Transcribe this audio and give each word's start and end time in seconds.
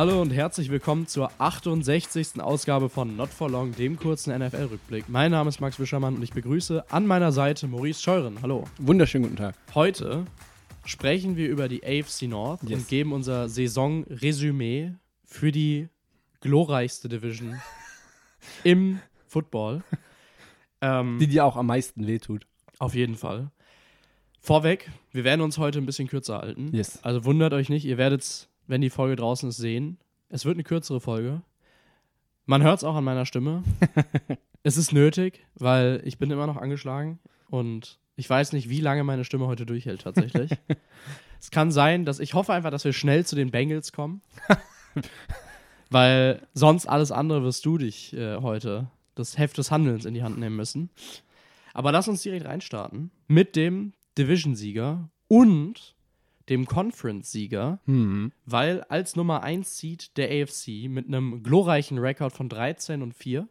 Hallo 0.00 0.22
und 0.22 0.30
herzlich 0.30 0.70
willkommen 0.70 1.06
zur 1.08 1.30
68. 1.36 2.40
Ausgabe 2.40 2.88
von 2.88 3.16
Not 3.16 3.28
for 3.28 3.50
Long, 3.50 3.74
dem 3.76 3.98
kurzen 3.98 4.34
NFL-Rückblick. 4.34 5.10
Mein 5.10 5.30
Name 5.30 5.50
ist 5.50 5.60
Max 5.60 5.78
Wischermann 5.78 6.16
und 6.16 6.22
ich 6.22 6.32
begrüße 6.32 6.90
an 6.90 7.06
meiner 7.06 7.32
Seite 7.32 7.68
Maurice 7.68 8.00
Scheuren. 8.00 8.40
Hallo. 8.40 8.64
Wunderschönen 8.78 9.24
guten 9.24 9.36
Tag. 9.36 9.56
Heute 9.74 10.24
sprechen 10.86 11.36
wir 11.36 11.50
über 11.50 11.68
die 11.68 11.84
AFC 11.84 12.22
North 12.28 12.62
Yes. 12.62 12.78
und 12.78 12.88
geben 12.88 13.12
unser 13.12 13.50
Saisonresümee 13.50 14.94
für 15.26 15.52
die 15.52 15.90
glorreichste 16.40 17.10
Division 17.10 17.60
im 18.64 19.00
Football. 19.26 19.82
Ähm, 20.80 21.18
Die 21.20 21.26
dir 21.26 21.44
auch 21.44 21.56
am 21.58 21.66
meisten 21.66 22.06
wehtut. 22.06 22.46
auf 22.78 22.94
jeden 22.94 23.16
Fall. 23.16 23.50
Vorweg, 24.40 24.90
wir 25.12 25.24
werden 25.24 25.42
uns 25.42 25.58
heute 25.58 25.78
ein 25.78 25.84
bisschen 25.84 26.08
kürzer 26.08 26.38
halten. 26.38 26.70
Yes. 26.74 27.00
Also 27.02 27.26
wundert 27.26 27.52
euch 27.52 27.68
nicht, 27.68 27.84
ihr 27.84 27.98
werdet 27.98 28.22
es, 28.22 28.48
wenn 28.70 28.80
die 28.80 28.90
Folge 28.90 29.16
draußen 29.16 29.48
ist, 29.48 29.56
sehen. 29.56 29.98
Es 30.28 30.44
wird 30.44 30.54
eine 30.54 30.64
kürzere 30.64 31.00
Folge. 31.00 31.42
Man 32.46 32.62
hört 32.62 32.78
es 32.78 32.84
auch 32.84 32.94
an 32.94 33.04
meiner 33.04 33.26
Stimme. 33.26 33.64
es 34.62 34.76
ist 34.76 34.92
nötig, 34.92 35.44
weil 35.56 36.00
ich 36.04 36.18
bin 36.18 36.30
immer 36.30 36.46
noch 36.46 36.56
angeschlagen 36.56 37.18
und 37.50 37.98
ich 38.14 38.30
weiß 38.30 38.52
nicht, 38.52 38.68
wie 38.68 38.80
lange 38.80 39.02
meine 39.02 39.24
Stimme 39.24 39.48
heute 39.48 39.66
durchhält 39.66 40.02
tatsächlich. 40.02 40.52
es 41.40 41.50
kann 41.50 41.72
sein, 41.72 42.04
dass 42.04 42.20
ich 42.20 42.34
hoffe 42.34 42.52
einfach, 42.52 42.70
dass 42.70 42.84
wir 42.84 42.92
schnell 42.92 43.26
zu 43.26 43.34
den 43.34 43.50
Bengals 43.50 43.92
kommen. 43.92 44.22
weil 45.90 46.46
sonst 46.54 46.86
alles 46.86 47.10
andere 47.10 47.42
wirst 47.42 47.66
du 47.66 47.76
dich 47.76 48.12
äh, 48.14 48.36
heute 48.36 48.88
das 49.16 49.36
Heft 49.36 49.58
des 49.58 49.72
Handelns 49.72 50.04
in 50.04 50.14
die 50.14 50.22
Hand 50.22 50.38
nehmen 50.38 50.54
müssen. 50.54 50.90
Aber 51.74 51.90
lass 51.90 52.06
uns 52.06 52.22
direkt 52.22 52.46
reinstarten 52.46 53.10
mit 53.26 53.56
dem 53.56 53.94
Division-Sieger 54.16 55.10
und 55.26 55.96
dem 56.50 56.66
Conference-Sieger, 56.66 57.80
Hm. 57.86 58.32
weil 58.44 58.82
als 58.88 59.16
Nummer 59.16 59.42
1 59.42 59.78
Seed 59.78 60.16
der 60.16 60.28
AFC 60.30 60.88
mit 60.88 61.06
einem 61.06 61.42
glorreichen 61.42 61.98
Rekord 61.98 62.32
von 62.32 62.48
13 62.48 63.02
und 63.02 63.14
4 63.14 63.48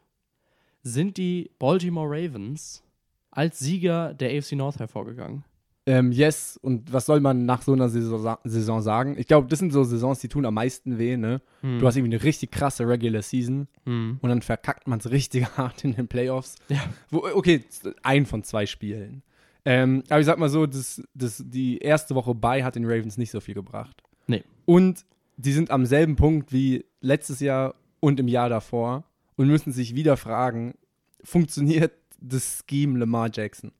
sind 0.82 1.16
die 1.16 1.50
Baltimore 1.58 2.08
Ravens 2.08 2.82
als 3.30 3.58
Sieger 3.58 4.14
der 4.14 4.36
AFC 4.36 4.52
North 4.52 4.78
hervorgegangen. 4.78 5.44
Ähm, 5.86 6.12
yes, 6.12 6.58
und 6.62 6.92
was 6.92 7.06
soll 7.06 7.20
man 7.20 7.46
nach 7.46 7.62
so 7.62 7.72
einer 7.72 7.88
Saison, 7.88 8.20
sa- 8.20 8.38
Saison 8.44 8.82
sagen? 8.82 9.16
Ich 9.18 9.26
glaube, 9.26 9.48
das 9.48 9.58
sind 9.58 9.72
so 9.72 9.82
Saisons, 9.82 10.20
die 10.20 10.28
tun 10.28 10.44
am 10.44 10.54
meisten 10.54 10.98
weh, 10.98 11.16
ne? 11.16 11.40
Du 11.62 11.86
hast 11.86 11.96
irgendwie 11.96 12.14
eine 12.16 12.22
richtig 12.22 12.50
krasse 12.52 12.86
Regular 12.86 13.22
Season 13.22 13.66
Hm. 13.86 14.18
und 14.20 14.28
dann 14.28 14.42
verkackt 14.42 14.86
man 14.88 14.98
es 14.98 15.10
richtig 15.10 15.46
hart 15.56 15.82
in 15.84 15.94
den 15.94 16.06
Playoffs. 16.06 16.56
Ja. 16.68 16.80
Wo, 17.10 17.24
okay, 17.34 17.64
ein 18.02 18.26
von 18.26 18.44
zwei 18.44 18.66
Spielen. 18.66 19.22
Ähm, 19.64 20.02
aber 20.08 20.20
ich 20.20 20.26
sag 20.26 20.38
mal 20.38 20.48
so, 20.48 20.66
das, 20.66 21.02
das, 21.14 21.42
die 21.46 21.78
erste 21.78 22.14
Woche 22.14 22.34
bei 22.34 22.64
hat 22.64 22.76
den 22.76 22.84
Ravens 22.84 23.18
nicht 23.18 23.30
so 23.30 23.40
viel 23.40 23.54
gebracht. 23.54 24.02
Nee. 24.26 24.42
Und 24.64 25.04
die 25.36 25.52
sind 25.52 25.70
am 25.70 25.86
selben 25.86 26.16
Punkt 26.16 26.52
wie 26.52 26.84
letztes 27.00 27.40
Jahr 27.40 27.74
und 28.00 28.20
im 28.20 28.28
Jahr 28.28 28.48
davor 28.48 29.04
und 29.36 29.48
müssen 29.48 29.72
sich 29.72 29.94
wieder 29.94 30.16
fragen, 30.16 30.74
funktioniert 31.22 31.92
das 32.20 32.64
Scheme 32.68 32.98
Lamar 32.98 33.30
Jackson? 33.32 33.72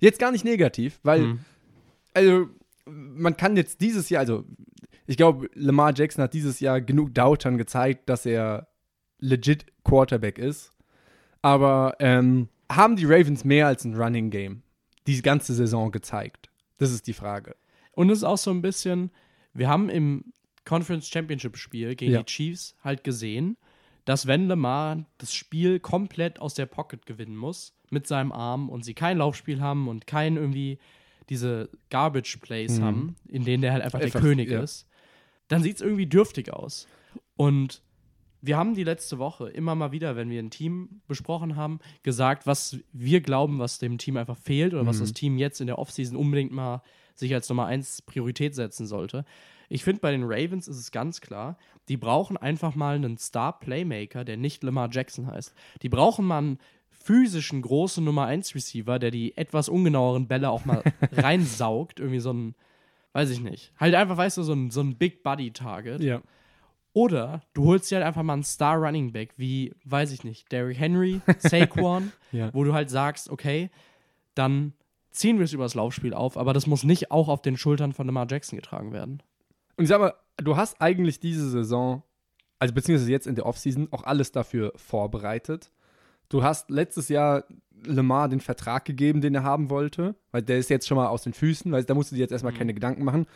Jetzt 0.00 0.18
gar 0.18 0.32
nicht 0.32 0.44
negativ, 0.44 0.98
weil, 1.02 1.20
Hm. 1.20 1.38
also, 2.14 2.48
man 2.86 3.36
kann 3.36 3.56
jetzt 3.56 3.80
dieses 3.80 4.10
Jahr, 4.10 4.20
also, 4.20 4.44
ich 5.06 5.16
glaube, 5.16 5.48
Lamar 5.54 5.92
Jackson 5.94 6.22
hat 6.22 6.34
dieses 6.34 6.60
Jahr 6.60 6.80
genug 6.80 7.14
Doubtern 7.14 7.58
gezeigt, 7.58 8.08
dass 8.08 8.26
er 8.26 8.68
legit 9.18 9.66
Quarterback 9.84 10.38
ist. 10.38 10.70
Aber 11.42 11.96
ähm, 12.00 12.48
haben 12.70 12.96
die 12.96 13.04
Ravens 13.04 13.44
mehr 13.44 13.66
als 13.66 13.84
ein 13.84 13.94
Running 13.94 14.30
Game 14.30 14.62
die 15.06 15.20
ganze 15.22 15.54
Saison 15.54 15.90
gezeigt? 15.90 16.50
Das 16.78 16.90
ist 16.90 17.06
die 17.06 17.12
Frage. 17.12 17.56
Und 17.92 18.10
es 18.10 18.18
ist 18.18 18.24
auch 18.24 18.38
so 18.38 18.50
ein 18.50 18.62
bisschen, 18.62 19.10
wir 19.52 19.68
haben 19.68 19.88
im 19.88 20.32
Conference 20.64 21.08
Championship 21.08 21.56
Spiel 21.56 21.94
gegen 21.94 22.12
Ja. 22.12 22.20
die 22.22 22.26
Chiefs 22.26 22.74
halt 22.82 23.04
gesehen, 23.04 23.56
dass 24.04 24.26
wenn 24.26 24.48
Lamar 24.48 25.04
das 25.18 25.32
Spiel 25.34 25.78
komplett 25.80 26.38
aus 26.40 26.54
der 26.54 26.66
Pocket 26.66 27.06
gewinnen 27.06 27.36
muss, 27.36 27.74
mit 27.90 28.06
seinem 28.06 28.32
Arm 28.32 28.68
und 28.68 28.84
sie 28.84 28.94
kein 28.94 29.18
Laufspiel 29.18 29.60
haben 29.60 29.88
und 29.88 30.06
kein 30.06 30.36
irgendwie 30.36 30.78
diese 31.28 31.70
Garbage 31.90 32.38
Plays 32.38 32.78
Mhm. 32.78 32.82
haben, 32.84 33.16
in 33.28 33.44
denen 33.44 33.62
der 33.62 33.72
halt 33.72 33.82
einfach, 33.82 34.00
Einfach, 34.00 34.20
der 34.20 34.28
König 34.28 34.50
ja. 34.50 34.62
ist, 34.62 34.86
dann 35.48 35.62
sieht 35.62 35.76
es 35.76 35.82
irgendwie 35.82 36.06
dürftig 36.06 36.52
aus. 36.52 36.86
Und 37.36 37.82
wir 38.46 38.56
haben 38.56 38.74
die 38.74 38.84
letzte 38.84 39.18
Woche 39.18 39.48
immer 39.48 39.74
mal 39.74 39.92
wieder, 39.92 40.16
wenn 40.16 40.28
wir 40.30 40.40
ein 40.42 40.50
Team 40.50 41.00
besprochen 41.08 41.56
haben, 41.56 41.80
gesagt, 42.02 42.46
was 42.46 42.76
wir 42.92 43.20
glauben, 43.20 43.58
was 43.58 43.78
dem 43.78 43.96
Team 43.98 44.16
einfach 44.16 44.36
fehlt 44.36 44.74
oder 44.74 44.86
was 44.86 44.96
Mhm. 44.96 45.00
das 45.00 45.12
Team 45.14 45.38
jetzt 45.38 45.60
in 45.60 45.66
der 45.66 45.78
Offseason 45.78 46.16
unbedingt 46.16 46.52
mal 46.52 46.82
sich 47.14 47.32
als 47.32 47.48
Nummer 47.48 47.66
eins 47.66 48.02
Priorität 48.02 48.54
setzen 48.54 48.86
sollte. 48.86 49.24
Ich 49.68 49.82
finde, 49.84 50.00
bei 50.00 50.10
den 50.10 50.24
Ravens 50.24 50.68
ist 50.68 50.78
es 50.78 50.90
ganz 50.90 51.20
klar, 51.20 51.56
die 51.88 51.96
brauchen 51.96 52.36
einfach 52.36 52.74
mal 52.74 52.96
einen 52.96 53.16
Star-Playmaker, 53.18 54.24
der 54.24 54.36
nicht 54.36 54.62
Lamar 54.62 54.88
Jackson 54.92 55.26
heißt. 55.26 55.54
Die 55.82 55.88
brauchen 55.88 56.26
mal 56.26 56.38
einen 56.38 56.58
physischen, 56.90 57.62
großen 57.62 58.04
Nummer 58.04 58.26
1 58.26 58.54
Receiver, 58.54 58.98
der 58.98 59.10
die 59.10 59.36
etwas 59.36 59.68
ungenaueren 59.68 60.26
Bälle 60.28 60.50
auch 60.50 60.64
mal 60.64 60.82
reinsaugt. 61.12 62.00
Irgendwie 62.00 62.20
so 62.20 62.32
ein, 62.32 62.54
weiß 63.12 63.30
ich 63.30 63.40
nicht. 63.40 63.72
Halt 63.78 63.94
einfach, 63.94 64.16
weißt 64.16 64.36
du, 64.38 64.42
so 64.42 64.52
ein, 64.52 64.70
so 64.70 64.80
ein 64.80 64.96
Big 64.96 65.22
Buddy 65.22 65.50
Target. 65.52 66.02
Ja. 66.02 66.20
Oder 66.94 67.42
du 67.54 67.64
holst 67.66 67.90
dir 67.90 67.96
halt 67.96 68.06
einfach 68.06 68.22
mal 68.22 68.32
einen 68.34 68.44
Star 68.44 68.76
Running 68.76 69.12
Back, 69.12 69.34
wie, 69.36 69.74
weiß 69.84 70.12
ich 70.12 70.24
nicht, 70.24 70.50
Derrick 70.52 70.78
Henry, 70.78 71.20
Saquon, 71.38 72.12
Ja. 72.32 72.54
wo 72.54 72.64
du 72.64 72.72
halt 72.72 72.88
sagst, 72.88 73.28
okay, 73.28 73.68
dann 74.34 74.72
ziehen 75.10 75.38
wir 75.38 75.44
es 75.44 75.52
übers 75.52 75.74
Laufspiel 75.74 76.14
auf, 76.14 76.36
aber 76.38 76.52
das 76.52 76.66
muss 76.66 76.84
nicht 76.84 77.10
auch 77.10 77.28
auf 77.28 77.42
den 77.42 77.56
Schultern 77.56 77.92
von 77.92 78.06
Lamar 78.06 78.26
Jackson 78.30 78.56
getragen 78.56 78.92
werden. 78.92 79.22
Und 79.76 79.84
ich 79.84 79.88
sag 79.88 80.00
mal, 80.00 80.14
du 80.38 80.56
hast 80.56 80.80
eigentlich 80.80 81.18
diese 81.20 81.50
Saison, 81.50 82.02
also 82.60 82.72
beziehungsweise 82.72 83.10
jetzt 83.10 83.26
in 83.26 83.34
der 83.34 83.46
Offseason, 83.46 83.88
auch 83.92 84.04
alles 84.04 84.30
dafür 84.32 84.72
vorbereitet. 84.76 85.70
Du 86.28 86.42
hast 86.44 86.70
letztes 86.70 87.08
Jahr 87.08 87.44
Lamar 87.84 88.28
den 88.28 88.40
Vertrag 88.40 88.84
gegeben, 88.84 89.20
den 89.20 89.34
er 89.34 89.42
haben 89.42 89.68
wollte, 89.68 90.14
weil 90.30 90.42
der 90.42 90.58
ist 90.58 90.70
jetzt 90.70 90.86
schon 90.88 90.96
mal 90.96 91.08
aus 91.08 91.22
den 91.24 91.32
Füßen, 91.32 91.70
weil 91.72 91.84
da 91.84 91.94
musst 91.94 92.12
du 92.12 92.14
dir 92.16 92.22
jetzt 92.22 92.32
erstmal 92.32 92.52
Mhm. 92.52 92.58
keine 92.58 92.74
Gedanken 92.74 93.04
machen. 93.04 93.26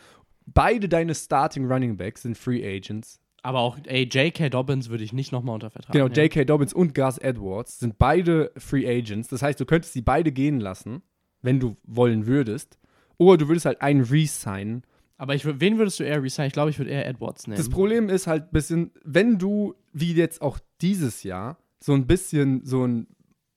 Beide 0.45 0.89
deine 0.89 1.13
Starting 1.13 1.69
Running 1.71 1.97
Backs 1.97 2.23
sind 2.23 2.37
Free 2.37 2.65
Agents. 2.65 3.19
Aber 3.41 3.59
auch, 3.59 3.77
ey, 3.85 4.03
J.K. 4.03 4.49
Dobbins 4.49 4.89
würde 4.89 5.03
ich 5.03 5.13
nicht 5.13 5.31
nochmal 5.31 5.53
unter 5.55 5.69
Vertrag 5.69 5.93
Genau. 5.93 6.07
J.K. 6.07 6.43
Dobbins 6.45 6.73
und 6.73 6.93
Gus 6.93 7.17
Edwards 7.17 7.79
sind 7.79 7.97
beide 7.97 8.51
Free 8.57 8.85
Agents. 8.87 9.27
Das 9.29 9.41
heißt, 9.41 9.59
du 9.59 9.65
könntest 9.65 9.93
sie 9.93 10.01
beide 10.01 10.31
gehen 10.31 10.59
lassen, 10.59 11.01
wenn 11.41 11.59
du 11.59 11.77
wollen 11.83 12.25
würdest. 12.27 12.77
Oder 13.17 13.37
du 13.37 13.47
würdest 13.47 13.65
halt 13.65 13.81
einen 13.81 14.01
re-signen. 14.03 14.83
Aber 15.17 15.35
ich, 15.35 15.45
wen 15.45 15.77
würdest 15.77 15.99
du 15.99 16.03
eher 16.03 16.21
resignen? 16.23 16.47
Ich 16.47 16.53
glaube, 16.53 16.69
ich 16.69 16.79
würde 16.79 16.91
ehr 16.91 17.05
Edwards 17.07 17.47
nehmen. 17.47 17.57
Das 17.57 17.69
Problem 17.69 18.09
ist 18.09 18.27
halt 18.27 18.43
ein 18.45 18.51
bisschen, 18.51 18.91
wenn 19.03 19.37
du, 19.37 19.73
wie 19.93 20.13
jetzt 20.13 20.41
auch 20.41 20.59
dieses 20.81 21.23
Jahr, 21.23 21.57
so 21.81 21.93
ein 21.93 22.07
bisschen 22.07 22.65
so 22.65 22.85
ein 22.85 23.07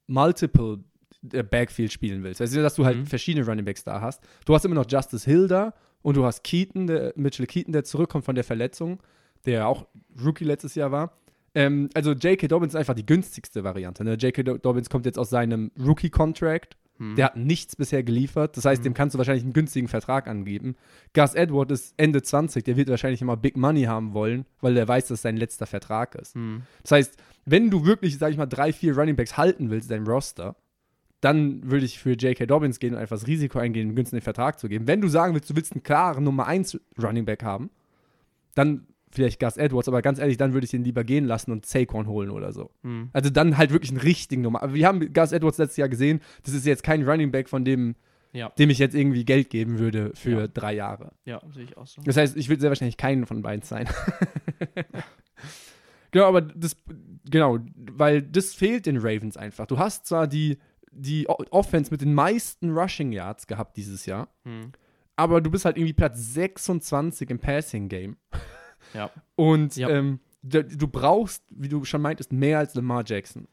Multiple 0.07 0.81
äh, 1.33 1.43
Backfield 1.43 1.93
spielen 1.93 2.23
willst. 2.23 2.41
Also, 2.41 2.61
dass 2.63 2.75
du 2.75 2.85
halt 2.85 2.99
Mhm. 2.99 3.07
verschiedene 3.07 3.47
Running 3.47 3.65
Backs 3.65 3.85
da 3.85 4.01
hast. 4.01 4.23
Du 4.45 4.55
hast 4.55 4.65
immer 4.65 4.75
noch 4.75 4.87
Justice 4.89 5.29
Hill 5.29 5.49
da 5.49 5.75
und 6.03 6.17
du 6.17 6.25
hast 6.25 6.43
Keaton, 6.45 6.87
der, 6.87 7.13
Mitchell 7.17 7.47
Keaton, 7.47 7.73
der 7.73 7.85
zurückkommt 7.85 8.25
von 8.25 8.35
der 8.35 8.45
Verletzung, 8.45 9.01
der 9.47 9.67
auch 9.69 9.87
Rookie 10.25 10.45
letztes 10.45 10.75
Jahr 10.75 10.91
war. 10.93 11.13
Ähm, 11.55 11.91
also 11.95 12.13
J.K. 12.13 12.49
Dobbins 12.49 12.73
ist 12.75 12.79
einfach 12.79 12.95
die 12.95 13.05
günstigste 13.07 13.63
Variante. 13.65 14.05
Ne? 14.05 14.15
J.K. 14.15 14.43
Do- 14.43 14.59
Dobbins 14.59 14.89
kommt 14.89 15.05
jetzt 15.07 15.19
aus 15.19 15.29
seinem 15.31 15.71
Rookie-Contract. 15.79 16.77
Hm. 16.99 17.17
Der 17.17 17.27
hat 17.27 17.37
nichts 17.37 17.77
bisher 17.77 18.03
geliefert. 18.03 18.57
Das 18.57 18.65
heißt, 18.65 18.81
Mhm. 18.81 18.85
dem 18.85 18.95
kannst 18.95 19.15
du 19.15 19.19
wahrscheinlich 19.19 19.45
einen 19.45 19.53
günstigen 19.53 19.89
Vertrag 19.89 20.29
angeben. 20.29 20.77
Gus 21.15 21.35
Edward 21.35 21.71
ist 21.71 21.95
Ende 21.99 22.23
20. 22.23 22.65
Der 22.65 22.77
wird 22.77 22.89
wahrscheinlich 22.89 23.21
immer 23.23 23.37
Big 23.37 23.57
Money 23.57 23.83
haben 23.85 24.15
wollen, 24.15 24.47
weil 24.61 24.75
der 24.75 24.87
weiß, 24.89 25.05
dass 25.09 25.19
es 25.19 25.23
sein 25.23 25.37
letzter 25.37 25.67
Vertrag 25.67 26.15
ist. 26.15 26.35
Hm. 26.35 26.63
Das 26.83 26.93
heißt, 26.93 27.17
wenn 27.45 27.71
du 27.71 27.85
wirklich, 27.85 28.17
sag 28.19 28.31
ich 28.31 28.37
mal, 28.39 28.47
drei, 28.47 28.73
vier 28.73 28.97
Running 28.97 29.17
Backs 29.17 29.37
halten 29.37 29.69
willst, 29.71 29.91
dein 29.91 30.07
Roster, 30.07 30.57
dann 31.21 31.71
würde 31.71 31.85
ich 31.85 31.99
für 31.99 32.13
J.K. 32.13 32.47
Dobbins 32.47 32.79
gehen 32.79 32.95
und 32.95 33.01
einfach 33.01 33.17
das 33.17 33.27
Risiko 33.27 33.59
eingehen, 33.59 33.89
einen 33.89 33.97
günstigen 33.97 34.23
Vertrag 34.23 34.59
zu 34.59 34.69
geben. 34.69 34.87
Wenn 34.87 35.01
du 35.01 35.09
sagen 35.09 35.35
willst, 35.35 35.49
du 35.51 35.55
willst 35.57 35.73
einen 35.73 35.83
klaren 35.83 36.25
Nummer 36.25 36.47
1 36.47 36.81
Running 37.03 37.25
Back 37.25 37.43
haben, 37.43 37.71
dann 38.55 38.87
vielleicht 39.13 39.39
Gus 39.39 39.57
Edwards, 39.57 39.89
aber 39.89 40.03
ganz 40.03 40.19
ehrlich, 40.19 40.37
dann 40.39 40.53
würde 40.55 40.65
ich 40.65 40.75
ihn 40.75 40.85
lieber 40.85 41.05
gehen 41.05 41.25
lassen 41.27 41.53
und 41.53 41.67
Saquon 41.67 42.07
holen 42.07 42.31
oder 42.31 42.53
so. 42.53 42.71
Hm. 42.83 43.11
Also 43.13 43.31
dann 43.31 43.59
halt 43.59 43.71
wirklich 43.71 43.91
einen 43.91 44.01
richtigen 44.01 44.43
Nummer. 44.43 44.63
Aber 44.63 44.75
wir 44.75 44.87
haben 44.87 45.13
Gus 45.13 45.33
Edwards 45.33 45.59
letztes 45.59 45.77
Jahr 45.77 45.89
gesehen, 45.89 46.21
das 46.45 46.55
ist 46.55 46.67
jetzt 46.67 46.83
kein 46.83 47.09
Running 47.09 47.31
Back, 47.31 47.49
von 47.49 47.65
dem, 47.65 47.95
Ja, 48.33 48.49
dem 48.51 48.71
ich 48.71 48.79
jetzt 48.79 48.95
irgendwie 48.95 49.25
Geld 49.25 49.51
geben 49.51 49.79
würde 49.79 50.13
für 50.15 50.41
Ja. 50.43 50.47
drei 50.49 50.75
Jahre. 50.75 51.13
ja, 51.27 51.41
sehe 51.55 51.65
ich 51.65 51.77
auch 51.77 51.87
so. 51.87 52.01
Das 52.03 52.17
heißt, 52.17 52.37
ich 52.37 52.49
würde 52.49 52.61
sehr 52.63 52.71
wahrscheinlich 52.71 52.97
keinen 52.97 53.27
von 53.27 53.43
beiden 53.43 53.63
sein. 53.63 53.89
genau, 56.11 56.27
aber 56.27 56.41
das, 56.43 56.77
genau, 57.31 57.59
weil 57.77 58.23
das 58.23 58.55
fehlt 58.55 58.87
den 58.87 58.97
Ravens 58.97 59.37
einfach. 59.37 59.67
Du 59.67 59.79
hast 59.79 60.07
zwar 60.07 60.27
die, 60.27 60.59
die 60.91 61.29
Offense 61.29 61.91
mit 61.91 62.01
den 62.01 62.15
meisten 62.15 62.71
Rushing 62.71 63.13
Yards 63.13 63.47
gehabt 63.47 63.77
dieses 63.77 64.07
Jahr, 64.07 64.29
Hm. 64.45 64.73
aber 65.17 65.41
du 65.41 65.51
bist 65.51 65.65
halt 65.65 65.77
irgendwie 65.77 65.95
Platz 65.95 66.19
26 66.35 67.31
im 67.31 67.39
Passing 67.39 67.89
Game. 67.89 68.17
Ja. 68.95 69.11
Und 69.37 69.77
Ja. 69.77 69.89
ähm, 69.89 70.21
du, 70.43 70.89
brauchst, 70.89 71.43
wie 71.51 71.69
du 71.69 71.85
schon 71.85 72.03
meintest, 72.03 72.33
mehr 72.33 72.59
als 72.59 72.75
Lamar 72.75 73.05
Jackson. 73.07 73.47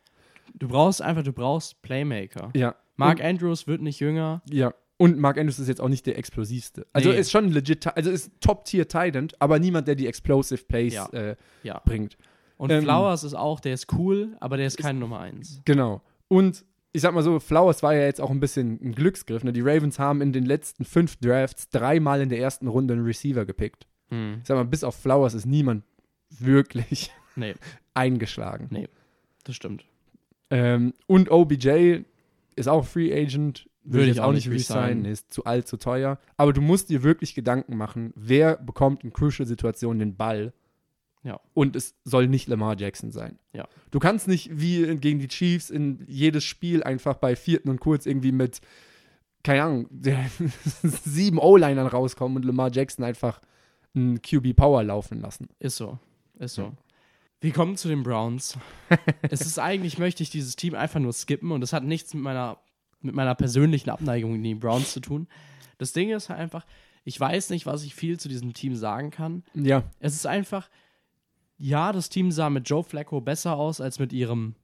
Du 0.56 0.68
brauchst 0.68 1.02
einfach, 1.02 1.24
du 1.24 1.34
brauchst 1.34 1.82
Playmaker. 1.82 2.52
Ja. 2.56 2.76
Mark 2.96 3.20
Und- 3.20 3.26
Andrews 3.26 3.68
wird 3.68 3.82
nicht 3.82 4.00
jünger. 4.00 4.42
Ja. 4.50 4.74
Und 4.98 5.18
Mark 5.18 5.38
Andrews 5.38 5.60
ist 5.60 5.70
jetzt 5.70 5.80
auch 5.80 5.88
nicht 5.88 6.06
der 6.08 6.18
explosivste. 6.18 6.86
Also 6.92 7.10
Nee. 7.12 7.20
ist 7.20 7.32
schon 7.32 7.50
legit, 7.52 7.88
also 7.96 8.10
ist 8.12 8.32
Top-Tier 8.42 8.88
Titan, 8.88 9.30
aber 9.40 9.58
niemand, 9.60 9.88
der 9.88 9.96
die 9.96 10.08
Explosive 10.08 10.64
Plays 10.66 10.94
Ja. 10.94 11.06
äh, 11.14 11.36
Ja. 11.64 11.82
bringt. 11.86 12.18
Und 12.58 12.72
Ähm, 12.72 12.84
Flowers 12.84 13.24
ist 13.24 13.36
auch, 13.36 13.62
der 13.62 13.76
ist 13.76 13.94
cool, 13.94 14.36
aber 14.42 14.58
der 14.58 14.68
ist 14.68 14.78
keine 14.78 15.00
Nummer 15.00 15.22
1. 15.22 15.62
Genau. 15.64 16.02
Und 16.28 16.66
ich 16.92 17.02
sag 17.02 17.14
mal 17.14 17.24
so, 17.24 17.40
Flowers 17.40 17.82
war 17.84 17.94
ja 17.94 18.02
jetzt 18.02 18.20
auch 18.20 18.32
ein 18.32 18.42
bisschen 18.42 18.78
ein 18.84 18.92
Glücksgriff. 18.94 19.44
Ne? 19.46 19.54
Die 19.54 19.62
Ravens 19.62 20.00
haben 20.00 20.20
in 20.22 20.34
den 20.34 20.44
letzten 20.46 20.84
fünf 20.84 21.16
Drafts 21.18 21.70
dreimal 21.70 22.20
in 22.20 22.28
der 22.28 22.40
ersten 22.40 22.68
Runde 22.68 22.96
einen 22.96 23.06
Receiver 23.06 23.46
gepickt. 23.46 23.88
Hm. 24.10 24.40
Ich 24.42 24.48
sag 24.48 24.56
mal, 24.56 24.66
bis 24.66 24.84
auf 24.84 24.96
Flowers 24.96 25.34
ist 25.34 25.46
niemand 25.46 25.84
wirklich 26.30 27.12
Nee, 27.36 27.56
eingeschlagen. 27.94 28.88
das 29.44 29.56
stimmt. 29.56 29.86
Ähm, 30.50 30.94
und 31.08 31.30
OBJ 31.32 32.02
ist 32.56 32.68
auch 32.68 32.86
Free 32.86 33.14
Agent. 33.14 33.68
Würde 33.84 34.12
ich 34.12 34.20
auch 34.20 34.34
nicht 34.34 34.50
resignen. 34.50 35.06
ist 35.06 35.34
zu 35.34 35.46
alt, 35.46 35.68
zu 35.68 35.78
teuer. 35.78 36.20
Aber 36.38 36.54
du 36.54 36.62
musst 36.62 36.90
dir 36.90 37.02
wirklich 37.02 37.34
Gedanken 37.34 37.76
machen, 37.78 38.14
wer 38.16 38.58
bekommt 38.58 39.04
in 39.04 39.14
Crucial-Situationen 39.14 40.00
den 40.00 40.16
Ball. 40.16 40.54
Ja. 41.24 41.40
Und 41.54 41.76
es 41.76 41.96
soll 42.04 42.28
nicht 42.28 42.48
Lamar 42.48 42.78
Jackson 42.78 43.12
sein. 43.12 43.40
Ja. 43.54 43.68
Du 43.92 44.00
kannst 44.00 44.28
nicht 44.28 44.50
wie 44.60 44.96
gegen 44.98 45.20
die 45.20 45.28
Chiefs 45.28 45.70
in 45.70 46.04
jedes 46.08 46.44
Spiel 46.44 46.84
einfach 46.84 47.16
bei 47.16 47.36
vierten 47.36 47.70
und 47.70 47.80
kurz 47.80 48.06
irgendwie 48.06 48.32
mit, 48.32 48.62
keine 49.44 49.64
Ahnung, 49.64 49.88
sieben 50.84 51.40
O-Linern 51.40 51.88
rauskommen 51.88 52.38
und 52.38 52.46
Lamar 52.46 52.72
Jackson 52.72 53.04
einfach 53.06 53.42
einen 53.96 54.22
QB 54.22 54.56
Power 54.56 54.84
laufen 54.84 55.22
lassen. 55.22 55.50
Ist 55.60 55.78
so. 55.78 55.98
Ist 56.38 56.56
so. 56.56 56.64
Ja. 56.64 56.72
Wir 57.42 57.54
kommen 57.54 57.78
zu 57.78 57.88
den 57.88 58.04
Browns. 58.04 58.58
es 59.30 59.42
ist 59.42 59.60
eigentlich, 59.60 59.98
möchte 59.98 60.24
ich 60.24 60.30
dieses 60.30 60.56
Team 60.56 60.76
einfach 60.76 61.00
nur 61.00 61.14
skippen 61.14 61.52
und 61.52 61.62
das 61.62 61.74
hat 61.74 61.84
nichts 61.84 62.14
mit 62.14 62.24
meiner, 62.24 62.60
mit 63.02 63.16
meiner 63.16 63.36
persönlichen 63.36 63.90
Abneigung 63.90 64.36
in 64.36 64.44
die 64.44 64.56
Browns 64.56 64.92
zu 64.92 65.00
tun. 65.00 65.28
Das 65.78 65.94
Ding 65.94 66.10
ist 66.10 66.30
halt 66.30 66.40
einfach, 66.40 66.66
ich 67.06 67.20
weiß 67.20 67.50
nicht, 67.52 67.66
was 67.66 67.84
ich 67.84 67.96
viel 67.96 68.20
zu 68.20 68.28
diesem 68.28 68.54
Team 68.54 68.76
sagen 68.76 69.10
kann. 69.10 69.44
Ja, 69.54 69.84
Es 70.00 70.16
ist 70.16 70.26
einfach, 70.28 70.70
ja, 71.58 71.92
das 71.92 72.10
Team 72.10 72.32
sah 72.32 72.50
mit 72.50 72.70
Joe 72.70 72.84
Flacco 72.84 73.22
besser 73.22 73.56
aus 73.56 73.80
als 73.80 74.00
mit 74.00 74.12
ihrem 74.12 74.56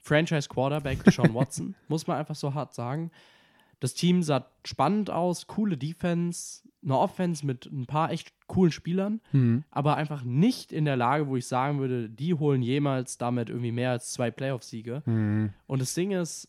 Franchise-Quarterback 0.00 1.04
Deshaun 1.04 1.34
Watson, 1.34 1.74
muss 1.88 2.06
man 2.06 2.16
einfach 2.16 2.36
so 2.36 2.54
hart 2.54 2.74
sagen. 2.74 3.10
Das 3.80 3.94
Team 3.94 4.22
sah 4.22 4.46
spannend 4.64 5.10
aus, 5.10 5.46
coole 5.46 5.76
Defense, 5.76 6.62
eine 6.82 6.96
Offense 6.98 7.44
mit 7.44 7.66
ein 7.66 7.86
paar 7.86 8.10
echt 8.10 8.32
coolen 8.46 8.72
Spielern, 8.72 9.20
Mhm. 9.32 9.64
aber 9.70 9.96
einfach 9.96 10.22
nicht 10.24 10.72
in 10.72 10.84
der 10.84 10.96
Lage, 10.96 11.28
wo 11.28 11.36
ich 11.36 11.46
sagen 11.46 11.78
würde, 11.78 12.08
die 12.08 12.34
holen 12.34 12.62
jemals 12.62 13.18
damit 13.18 13.48
irgendwie 13.48 13.72
mehr 13.72 13.90
als 13.90 14.12
zwei 14.12 14.30
Playoff-Siege. 14.30 15.02
Mhm. 15.06 15.52
Und 15.66 15.80
das 15.82 15.94
Ding 15.94 16.10
ist, 16.12 16.48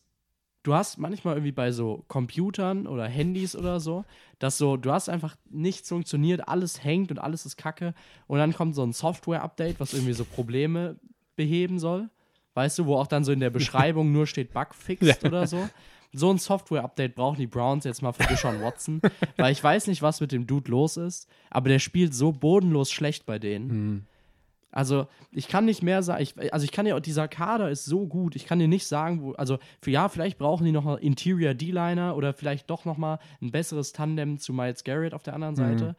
du 0.62 0.74
hast 0.74 0.98
manchmal 0.98 1.34
irgendwie 1.36 1.52
bei 1.52 1.72
so 1.72 2.04
Computern 2.08 2.86
oder 2.86 3.06
Handys 3.08 3.56
oder 3.56 3.80
so, 3.80 4.04
dass 4.38 4.58
so, 4.58 4.76
du 4.76 4.92
hast 4.92 5.08
einfach 5.08 5.36
nichts 5.50 5.88
funktioniert, 5.88 6.46
alles 6.48 6.82
hängt 6.84 7.10
und 7.10 7.18
alles 7.18 7.44
ist 7.46 7.56
kacke. 7.56 7.94
Und 8.26 8.38
dann 8.38 8.52
kommt 8.52 8.74
so 8.74 8.82
ein 8.82 8.92
Software-Update, 8.92 9.80
was 9.80 9.92
irgendwie 9.92 10.12
so 10.14 10.24
Probleme 10.24 10.96
beheben 11.36 11.78
soll. 11.78 12.08
Weißt 12.54 12.78
du, 12.78 12.86
wo 12.86 12.96
auch 12.96 13.06
dann 13.06 13.24
so 13.24 13.32
in 13.32 13.40
der 13.40 13.50
Beschreibung 13.90 14.12
nur 14.12 14.26
steht 14.26 14.52
Bug 14.52 14.74
fixed 14.74 15.22
Ja. 15.22 15.28
oder 15.28 15.46
so. 15.46 15.68
So 16.12 16.30
ein 16.30 16.38
Software-Update 16.38 17.14
brauchen 17.14 17.38
die 17.38 17.46
Browns 17.46 17.84
jetzt 17.84 18.02
mal 18.02 18.12
für 18.12 18.24
Deshaun 18.24 18.60
Watson, 18.60 19.00
weil 19.36 19.52
ich 19.52 19.62
weiß 19.62 19.86
nicht, 19.86 20.02
was 20.02 20.20
mit 20.20 20.32
dem 20.32 20.46
Dude 20.46 20.70
los 20.70 20.96
ist, 20.96 21.28
aber 21.50 21.70
der 21.70 21.78
spielt 21.78 22.14
so 22.14 22.32
bodenlos 22.32 22.90
schlecht 22.90 23.24
bei 23.24 23.38
denen. 23.38 23.66
Mhm. 23.68 24.06
Also, 24.72 25.06
ich 25.30 25.48
kann 25.48 25.66
nicht 25.66 25.82
mehr 25.82 26.02
sagen, 26.02 26.22
ich, 26.22 26.52
also 26.52 26.64
ich 26.64 26.72
kann 26.72 26.86
ja, 26.86 26.98
dieser 26.98 27.28
Kader 27.28 27.70
ist 27.70 27.84
so 27.84 28.06
gut, 28.06 28.36
ich 28.36 28.46
kann 28.46 28.58
dir 28.58 28.68
nicht 28.68 28.86
sagen, 28.86 29.22
wo, 29.22 29.32
also, 29.32 29.58
für, 29.80 29.90
ja, 29.90 30.08
vielleicht 30.08 30.38
brauchen 30.38 30.64
die 30.64 30.72
noch 30.72 30.86
einen 30.86 30.98
Interior 30.98 31.52
D-Liner 31.52 32.16
oder 32.16 32.32
vielleicht 32.32 32.70
doch 32.70 32.86
noch 32.86 32.96
mal 32.96 33.18
ein 33.42 33.50
besseres 33.50 33.92
Tandem 33.92 34.38
zu 34.38 34.54
Miles 34.54 34.82
Garrett 34.82 35.12
auf 35.12 35.22
der 35.22 35.34
anderen 35.34 35.56
Seite. 35.56 35.94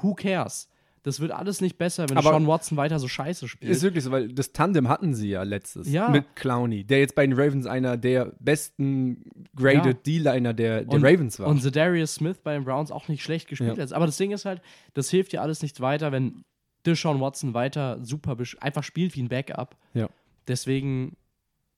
Who 0.00 0.14
cares? 0.14 0.68
Das 1.06 1.20
wird 1.20 1.30
alles 1.30 1.60
nicht 1.60 1.78
besser, 1.78 2.08
wenn 2.08 2.16
Aber- 2.16 2.30
Sean 2.30 2.48
Watson 2.48 2.76
weiter 2.76 2.98
so 2.98 3.06
scheiße 3.06 3.46
spielt. 3.46 3.70
Ist 3.70 3.84
wirklich 3.84 4.02
so, 4.02 4.10
weil 4.10 4.26
das 4.26 4.50
Tandem 4.52 4.88
hatten 4.88 5.14
sie 5.14 5.28
ja 5.28 5.44
letztes 5.44 5.88
Ja. 5.88 6.08
mit 6.08 6.34
Clowney, 6.34 6.82
der 6.82 6.98
jetzt 6.98 7.14
bei 7.14 7.24
den 7.24 7.38
Ravens 7.38 7.64
einer 7.66 7.96
der 7.96 8.32
besten 8.40 9.22
graded 9.54 9.86
Ja. 9.86 9.92
D-Liner 10.32 10.52
der, 10.52 10.82
der 10.82 10.88
und, 10.92 11.04
Ravens 11.04 11.38
war. 11.38 11.46
Und 11.46 11.60
Zedarius 11.62 12.14
Smith 12.14 12.38
bei 12.42 12.54
den 12.54 12.64
Browns 12.64 12.90
auch 12.90 13.06
nicht 13.06 13.22
schlecht 13.22 13.46
gespielt 13.46 13.76
Ja. 13.76 13.82
hat. 13.84 13.92
Aber 13.92 14.06
das 14.06 14.16
Ding 14.16 14.32
ist 14.32 14.46
halt, 14.46 14.60
das 14.94 15.08
hilft 15.08 15.30
dir 15.30 15.42
alles 15.42 15.62
nicht 15.62 15.80
weiter, 15.80 16.10
wenn 16.10 16.42
Deshaun 16.84 17.20
Watson 17.20 17.54
weiter 17.54 17.98
super 18.02 18.36
einfach 18.60 18.82
spielt 18.82 19.14
wie 19.14 19.22
ein 19.22 19.28
Backup. 19.28 19.76
Ja. 19.94 20.08
Deswegen 20.48 21.16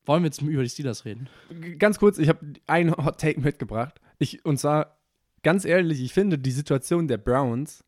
wollen 0.05 0.23
wir 0.23 0.27
jetzt 0.27 0.41
über 0.41 0.63
die 0.63 0.69
Steelers 0.69 1.05
reden. 1.05 1.29
ganz 1.77 1.99
kurz, 1.99 2.17
ich 2.17 2.29
habe 2.29 2.39
einen 2.65 2.97
Hot 2.97 3.19
Take 3.19 3.39
mitgebracht. 3.41 4.01
Ich, 4.17 4.43
und 4.43 4.57
zwar, 4.57 4.97
ganz 5.43 5.65
ehrlich, 5.65 6.01
ich 6.01 6.13
finde, 6.13 6.39
die 6.39 6.49
Situation 6.51 7.07
der 7.07 7.19
Browns 7.19 7.83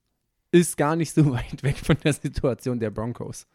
ist 0.51 0.77
gar 0.77 0.95
nicht 0.95 1.13
so 1.13 1.31
weit 1.31 1.63
weg 1.63 1.77
von 1.77 1.97
der 2.03 2.13
Situation 2.13 2.79
der 2.79 2.89
Broncos. 2.91 3.47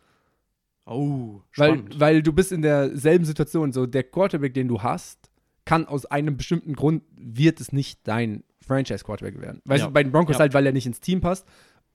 Oh, 0.89 1.41
Weil, 1.57 1.83
weil 1.99 2.23
du 2.23 2.33
bist 2.33 2.53
in 2.53 2.63
derselben 2.63 3.25
Situation. 3.25 3.73
So, 3.73 3.87
der 3.87 4.05
Quarterback, 4.05 4.55
den 4.55 4.69
du 4.69 4.83
hast, 4.83 5.31
kann 5.65 5.87
aus 5.87 6.07
einem 6.07 6.37
bestimmten 6.37 6.75
Grund, 6.75 7.03
wird 7.17 7.61
es 7.61 7.73
nicht 7.73 8.07
dein 8.07 8.45
Franchise-Quarterback 8.65 9.41
werden. 9.41 9.61
Weißt 9.65 9.81
Ja. 9.83 9.87
du, 9.89 9.93
bei 9.93 10.05
den 10.05 10.13
Broncos 10.13 10.37
Ja. 10.37 10.41
halt, 10.41 10.55
weil 10.55 10.65
er 10.65 10.73
nicht 10.73 10.87
ins 10.87 11.01
Team 11.01 11.21
passt. 11.21 11.45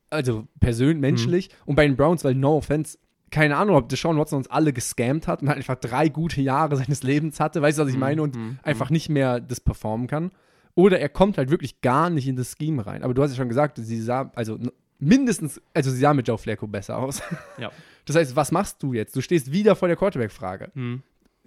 Also 0.09 0.45
persönlich, 0.59 0.99
menschlich. 0.99 1.49
Und 1.65 1.75
bei 1.75 1.87
den 1.87 1.95
Browns, 1.95 2.25
weil 2.25 2.35
no 2.35 2.57
offense, 2.57 2.97
keine 3.29 3.55
Ahnung, 3.55 3.77
ob 3.77 3.87
Deshaun 3.87 4.17
Watson 4.17 4.39
uns 4.39 4.49
alle 4.49 4.73
gescammt 4.73 5.25
hat 5.25 5.41
und 5.41 5.47
halt 5.47 5.57
einfach 5.57 5.75
drei 5.75 6.09
gute 6.09 6.41
Jahre 6.41 6.75
seines 6.75 7.01
Lebens 7.01 7.39
hatte, 7.39 7.61
weißt 7.61 7.77
du, 7.79 7.83
was 7.83 7.89
ich 7.89 7.97
meine? 7.97 8.21
Und 8.21 8.35
mhm, 8.35 8.59
einfach 8.61 8.89
nicht 8.89 9.07
mehr 9.07 9.39
das 9.39 9.61
performen 9.61 10.07
kann. 10.07 10.31
Oder 10.75 10.99
er 10.99 11.07
kommt 11.09 11.37
halt 11.37 11.49
wirklich 11.49 11.79
gar 11.79 12.09
nicht 12.09 12.27
in 12.27 12.35
das 12.35 12.55
Scheme 12.57 12.85
rein. 12.85 13.03
Aber 13.03 13.13
du 13.13 13.23
hast 13.23 13.31
ja 13.31 13.37
schon 13.37 13.47
gesagt, 13.49 13.77
sie 13.81 14.01
sah, 14.01 14.31
also 14.35 14.59
mindestens, 15.01 15.59
also 15.73 15.91
sie 15.91 15.97
sah 15.99 16.13
mit 16.13 16.27
Joe 16.27 16.37
Flacco 16.37 16.67
besser 16.67 16.97
aus. 16.97 17.21
Ja. 17.57 17.71
Das 18.05 18.15
heißt, 18.15 18.35
was 18.35 18.51
machst 18.51 18.81
du 18.81 18.93
jetzt? 18.93 19.15
Du 19.15 19.21
stehst 19.21 19.51
wieder 19.51 19.75
vor 19.75 19.87
der 19.87 19.95
Quarterback-Frage. 19.95 20.71
Mhm. 20.73 21.03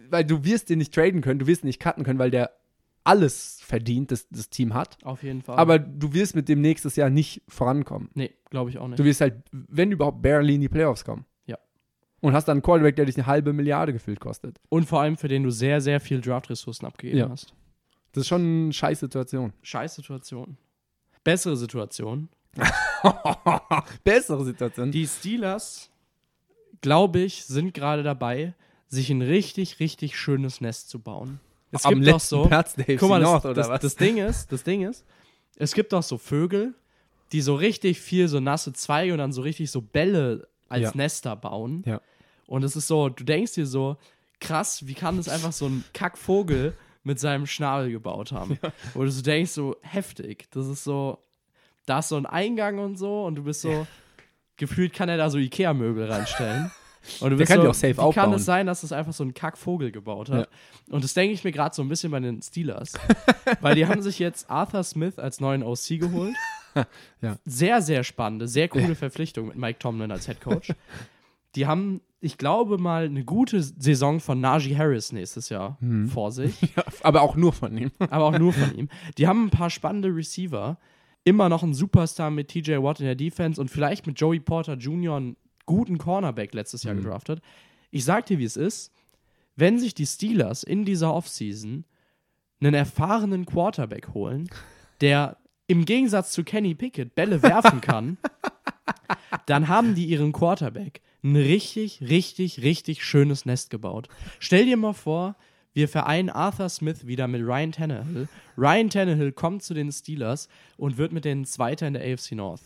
Weil 0.09 0.25
du 0.25 0.45
wirst 0.45 0.71
den 0.71 0.79
nicht 0.79 0.95
traden 0.95 1.21
können, 1.21 1.41
du 1.41 1.49
wirst 1.49 1.65
ihn 1.65 1.67
nicht 1.67 1.81
cutten 1.81 2.05
können, 2.05 2.21
weil 2.21 2.31
der 2.31 2.53
alles 3.03 3.59
verdient, 3.61 4.13
das 4.13 4.29
das 4.31 4.51
Team 4.51 4.73
hat. 4.73 4.97
Auf 5.03 5.25
jeden 5.25 5.43
Fall. 5.43 5.57
Aber 5.57 5.81
du 5.81 6.15
wirst 6.15 6.37
mit 6.37 6.49
dem 6.49 6.61
nächstes 6.61 6.95
Jahr 6.95 7.11
nicht 7.11 7.43
vorankommen. 7.49 8.09
nee, 8.15 8.33
glaube 8.51 8.71
ich 8.71 8.79
auch 8.79 8.87
nicht. 8.87 9.01
Du 9.01 9.05
wirst 9.05 9.21
halt, 9.21 9.35
wenn 9.51 9.91
überhaupt, 9.91 10.23
barely 10.23 10.55
in 10.55 10.61
die 10.61 10.69
Playoffs 10.69 11.05
kommen. 11.05 11.25
Ja. 11.47 11.59
Und 12.21 12.35
hast 12.35 12.47
dann 12.47 12.59
einen 12.59 12.63
Quarterback, 12.63 12.95
der 12.95 13.07
dich 13.07 13.17
eine 13.17 13.27
halbe 13.27 13.53
Milliarde 13.53 13.93
gefühlt 13.93 14.21
kostet. 14.21 14.61
Und 14.69 14.85
vor 14.87 15.01
allem 15.01 15.17
für 15.17 15.29
den 15.29 15.43
du 15.43 15.51
sehr, 15.51 15.81
sehr 15.81 15.99
viel 15.99 16.21
Draft-Ressourcen 16.21 16.87
abgegeben 16.87 17.19
Ja. 17.19 17.29
hast. 17.31 17.53
Das 18.13 18.23
ist 18.23 18.29
schon 18.29 18.43
eine 18.43 18.73
scheiß 18.73 19.01
Situation. 19.01 19.53
Scheiß 19.63 19.97
Situation. 19.97 20.57
Bessere 21.25 21.57
Situation. 21.57 22.29
Bessere 24.05 24.45
Situation. 24.45 24.91
Die 24.91 25.07
Steelers, 25.07 25.91
glaube 26.81 27.21
ich, 27.21 27.45
sind 27.45 27.75
gerade 27.75 28.03
dabei, 28.03 28.55
sich 28.89 29.11
ein 29.11 29.23
richtig, 29.23 29.81
richtig 29.81 30.19
schönes 30.19 30.61
Nest 30.61 30.89
zu 30.89 30.99
bauen. 30.99 31.41
Es 31.73 31.85
Am 31.85 31.95
gibt 31.95 32.09
doch 32.09 32.21
so. 32.21 32.47
Platz 32.47 32.75
der 32.75 32.85
AFC 32.85 32.99
Guck 33.01 33.09
mal, 33.09 33.21
das, 33.21 33.29
North, 33.31 33.45
oder 33.45 33.55
das, 33.55 33.69
was? 33.69 33.81
das 33.81 33.97
Ding 33.97 34.19
ist, 34.19 34.53
das 34.53 34.63
Ding 34.63 34.83
ist, 34.89 35.05
es 35.57 35.75
gibt 35.75 35.93
doch 35.93 36.03
so 36.03 36.19
Vögel, 36.19 36.75
die 37.33 37.41
so 37.41 37.55
richtig 37.55 38.01
viel 38.01 38.29
so 38.29 38.39
nasse 38.41 38.73
Zweige 38.73 39.13
und 39.13 39.19
dann 39.19 39.33
so 39.33 39.43
richtig 39.43 39.71
so 39.71 39.81
Bälle 39.81 40.47
als 40.69 40.83
Ja. 40.83 40.93
Nester 40.95 41.35
bauen. 41.37 41.83
Ja. 41.87 42.01
Und 42.47 42.63
es 42.63 42.77
ist 42.77 42.87
so, 42.87 43.09
du 43.09 43.25
denkst 43.25 43.55
dir 43.55 43.67
so, 43.67 43.97
krass, 44.41 44.87
wie 44.87 44.95
kann 44.95 45.17
das 45.17 45.29
einfach 45.29 45.53
so 45.53 45.67
ein 45.67 45.85
Kackvogel 45.95 46.77
mit 47.03 47.19
seinem 47.19 47.47
Schnabel 47.47 47.91
gebaut 47.91 48.33
haben? 48.33 48.59
Wo 48.95 49.03
du 49.03 49.11
so 49.11 49.23
denkst, 49.23 49.51
so 49.51 49.77
heftig. 49.83 50.47
Das 50.51 50.67
ist 50.69 50.85
so, 50.85 51.19
da 51.87 51.99
ist 52.01 52.09
so 52.09 52.17
ein 52.17 52.27
Eingang 52.27 52.79
und 52.79 52.97
so 52.97 53.25
und 53.25 53.35
du 53.37 53.45
bist 53.45 53.61
so, 53.63 53.87
gefühlt 54.57 54.93
kann 54.93 55.09
er 55.09 55.17
da 55.17 55.31
so 55.31 55.39
Ikea-Möbel 55.39 56.11
reinstellen. 56.11 56.71
Und 57.21 57.31
du 57.31 57.37
bist 57.37 57.51
kann 57.53 57.61
so, 57.61 57.69
auch 57.69 57.75
safe 57.75 57.93
wie 57.93 57.97
kann 57.97 58.05
aufbauen. 58.07 58.33
es 58.35 58.45
sein, 58.47 58.67
dass 58.67 58.81
das 58.81 58.91
einfach 58.93 59.13
so 59.13 59.25
ein 59.25 59.35
Kackvogel 59.35 59.93
gebaut 59.93 60.31
hat? 60.31 60.49
Und 60.89 61.05
das 61.05 61.13
denke 61.13 61.35
ich 61.35 61.45
mir 61.45 61.53
gerade 61.53 61.75
so 61.75 61.83
ein 61.83 61.89
bisschen 61.91 62.11
bei 62.11 62.21
den 62.21 62.41
Steelers. 62.41 62.95
weil 63.61 63.75
die 63.75 63.87
haben 63.87 64.01
sich 64.01 64.19
jetzt 64.19 64.49
Arthur 64.49 64.83
Smith 64.85 65.19
als 65.19 65.39
neuen 65.41 65.63
OC 65.63 65.99
geholt. 66.01 66.35
Ja. 67.21 67.37
Sehr, 67.45 67.81
sehr 67.83 68.03
spannende, 68.03 68.49
sehr 68.49 68.67
coole 68.67 68.97
Verpflichtung 68.97 69.47
mit 69.47 69.55
Mike 69.57 69.79
Tomlin 69.79 70.11
als 70.11 70.27
Head 70.27 70.41
Coach. 70.41 70.73
Die 71.55 71.69
haben, 71.69 72.01
ich 72.21 72.37
glaube 72.37 72.79
mal, 72.79 73.05
eine 73.05 73.25
gute 73.25 73.63
Saison 73.63 74.19
von 74.19 74.41
Najee 74.41 74.77
Harris 74.77 75.13
nächstes 75.13 75.51
Jahr 75.51 75.77
Mhm. 75.79 76.09
vor 76.09 76.33
sich. 76.33 76.61
Ja, 76.77 76.83
aber 77.05 77.23
auch 77.23 77.37
nur 77.37 77.53
von 77.53 77.79
ihm. 77.79 77.93
aber 78.11 78.25
auch 78.25 78.37
nur 78.37 78.53
von 78.53 78.75
ihm. 78.77 78.89
Die 79.19 79.29
haben 79.29 79.45
ein 79.45 79.51
paar 79.51 79.71
spannende 79.71 80.09
Receiver. 80.09 80.77
Immer 81.25 81.49
noch 81.49 81.63
ein 81.63 81.75
Superstar 81.75 82.31
mit 82.31 82.49
TJ 82.49 82.83
Watt 82.83 83.01
in 83.01 83.07
der 83.07 83.15
Defense 83.15 83.61
und 83.61 83.71
vielleicht 83.71 84.07
mit 84.07 84.21
Joey 84.21 84.41
Porter 84.41 84.75
Jr. 84.75 85.17
einen 85.17 85.37
guten 85.67 85.99
Cornerback 85.99 86.55
letztes 86.55 86.83
Jahr 86.83 86.95
gedraftet. 86.95 87.41
Ich 87.91 88.05
sag 88.05 88.27
dir, 88.27 88.39
wie 88.39 88.45
es 88.45 88.57
ist. 88.57 88.93
Wenn 89.57 89.79
sich 89.79 89.95
die 89.95 90.07
Steelers 90.07 90.65
in 90.65 90.85
dieser 90.85 91.15
Offseason 91.15 91.85
einen 92.61 92.75
erfahrenen 92.75 93.47
Quarterback 93.47 94.13
holen, 94.13 94.51
der 95.01 95.39
im 95.67 95.85
Gegensatz 95.85 96.33
zu 96.33 96.45
Kenny 96.45 96.75
Pickett 96.75 97.15
Bälle 97.15 97.43
werfen 97.43 97.81
kann, 97.81 98.19
dann 99.47 99.69
haben 99.69 99.95
die 99.95 100.07
ihren 100.07 100.33
Quarterback 100.33 101.01
ein 101.23 101.37
richtig, 101.37 102.03
richtig, 102.03 102.63
richtig 102.63 103.03
schönes 103.03 103.47
Nest 103.47 103.71
gebaut. 103.71 104.09
Stell 104.41 104.67
dir 104.67 104.77
mal 104.77 104.93
vor, 104.93 105.37
Wir 105.75 105.89
vereinen 105.89 106.31
Arthur 106.31 106.69
Smith 106.69 107.07
wieder 107.07 107.27
mit 107.27 107.43
Ryan 107.43 107.73
Tannehill. 107.73 108.29
Ryan 108.57 108.89
Tannehill 108.89 109.33
kommt 109.33 109.65
zu 109.65 109.75
den 109.75 109.91
Steelers 109.91 110.49
und 110.77 110.97
wird 110.97 111.13
mit 111.13 111.25
denen 111.25 111.45
Zweiter 111.45 111.89
in 111.89 111.95
der 111.95 112.03
AFC 112.03 112.33
North. 112.33 112.63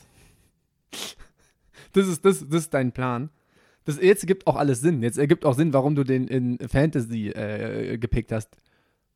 Das 1.95 2.07
ist, 2.07 2.25
das, 2.25 2.47
das 2.47 2.65
ist 2.65 2.75
dein 2.75 2.93
Plan. 2.93 3.31
Das 3.85 3.99
jetzt 4.01 4.23
ergibt 4.23 4.47
auch 4.47 4.57
alles 4.57 4.83
Sinn. 4.83 5.03
Jetzt 5.03 5.17
ergibt 5.17 5.47
auch 5.47 5.55
Sinn, 5.55 5.73
warum 5.73 5.95
du 5.95 6.05
den 6.05 6.29
in 6.29 6.59
Fantasy 6.69 7.29
äh, 7.31 7.97
gepickt 7.97 8.31
hast. 8.31 8.55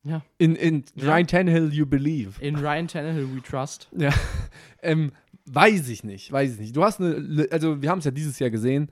Ja. 0.03 0.23
In, 0.39 0.55
in 0.55 0.83
Ja. 0.95 1.13
Ryan 1.13 1.27
Tannehill 1.27 1.71
You 1.71 1.85
Believe. 1.85 2.41
In 2.41 2.55
Ryan 2.55 2.87
Tannehill 2.87 3.27
we 3.35 3.43
trust. 3.43 3.89
Ja. 3.95 4.11
ähm, 4.81 5.11
weiß 5.45 5.87
ich 5.89 6.03
nicht, 6.03 6.31
weiß 6.31 6.53
ich 6.53 6.59
nicht. 6.59 6.75
Du 6.75 6.83
hast 6.83 6.99
eine, 6.99 7.47
also 7.51 7.83
wir 7.83 7.89
haben 7.91 7.99
es 7.99 8.05
ja 8.05 8.11
dieses 8.11 8.39
Jahr 8.39 8.49
gesehen. 8.49 8.91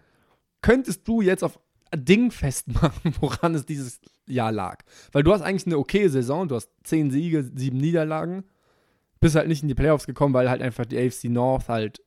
Könntest 0.61 1.07
du 1.07 1.21
jetzt 1.21 1.43
auf 1.43 1.59
Ding 1.95 2.31
festmachen, 2.31 3.13
woran 3.19 3.55
es 3.55 3.65
dieses 3.65 3.99
Jahr 4.27 4.51
lag? 4.51 4.83
Weil 5.11 5.23
du 5.23 5.33
hast 5.33 5.41
eigentlich 5.41 5.65
eine 5.65 5.77
okay 5.77 6.07
Saison, 6.07 6.47
du 6.47 6.55
hast 6.55 6.69
zehn 6.83 7.11
Siege, 7.11 7.49
sieben 7.55 7.77
Niederlagen, 7.77 8.43
bist 9.19 9.35
halt 9.35 9.47
nicht 9.47 9.61
in 9.61 9.67
die 9.67 9.75
Playoffs 9.75 10.05
gekommen, 10.05 10.33
weil 10.33 10.49
halt 10.49 10.61
einfach 10.61 10.85
die 10.85 10.97
AFC 10.97 11.25
North 11.25 11.69
halt 11.69 12.01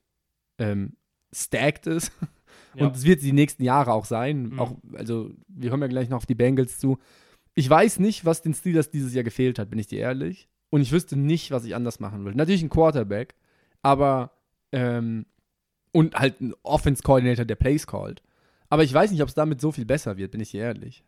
ähm, 0.59 0.97
stacked 1.33 1.87
ist. 1.87 2.13
Ja. 2.77 2.87
Und 2.87 2.97
es 2.97 3.05
wird 3.05 3.23
die 3.23 3.33
nächsten 3.33 3.63
Jahre 3.63 3.93
auch 3.93 4.05
sein. 4.05 4.49
Mhm. 4.49 4.59
Auch, 4.59 4.77
also, 4.95 5.31
wir 5.47 5.71
kommen 5.71 5.83
ja 5.83 5.89
gleich 5.89 6.09
noch 6.09 6.19
auf 6.19 6.27
die 6.27 6.35
Bengals 6.35 6.79
zu. 6.79 6.99
Ich 7.55 7.71
weiß 7.71 8.01
nicht, 8.01 8.25
was 8.25 8.43
den 8.43 8.53
Steelers 8.53 8.91
dieses 8.91 9.15
Jahr 9.15 9.23
gefehlt 9.23 9.61
hat, 9.61 9.71
bin 9.71 9.79
ich 9.79 9.87
dir 9.87 10.01
ehrlich. 10.01 10.49
Und 10.71 10.81
ich 10.81 10.91
wüsste 10.91 11.17
nicht, 11.17 11.53
was 11.53 11.65
ich 11.65 11.77
anders 11.77 12.01
machen 12.01 12.25
will. 12.25 12.35
Natürlich 12.35 12.63
ein 12.63 12.71
Quarterback, 12.71 13.37
aber 13.83 14.33
ähm, 14.73 15.27
und 15.93 16.17
halt 16.17 16.41
ein 16.41 16.53
Offense-Coordinator, 16.65 17.45
der 17.45 17.55
Plays 17.55 17.87
called. 17.87 18.23
Aber 18.75 18.83
ich 18.83 18.93
weiß 18.93 19.13
nicht, 19.13 19.23
ob 19.23 19.29
es 19.29 19.35
damit 19.35 19.61
so 19.61 19.71
viel 19.71 19.85
besser 19.85 20.17
wird, 20.17 20.33
bin 20.33 20.41
ich 20.41 20.51
dir 20.51 20.63
ehrlich. 20.63 21.05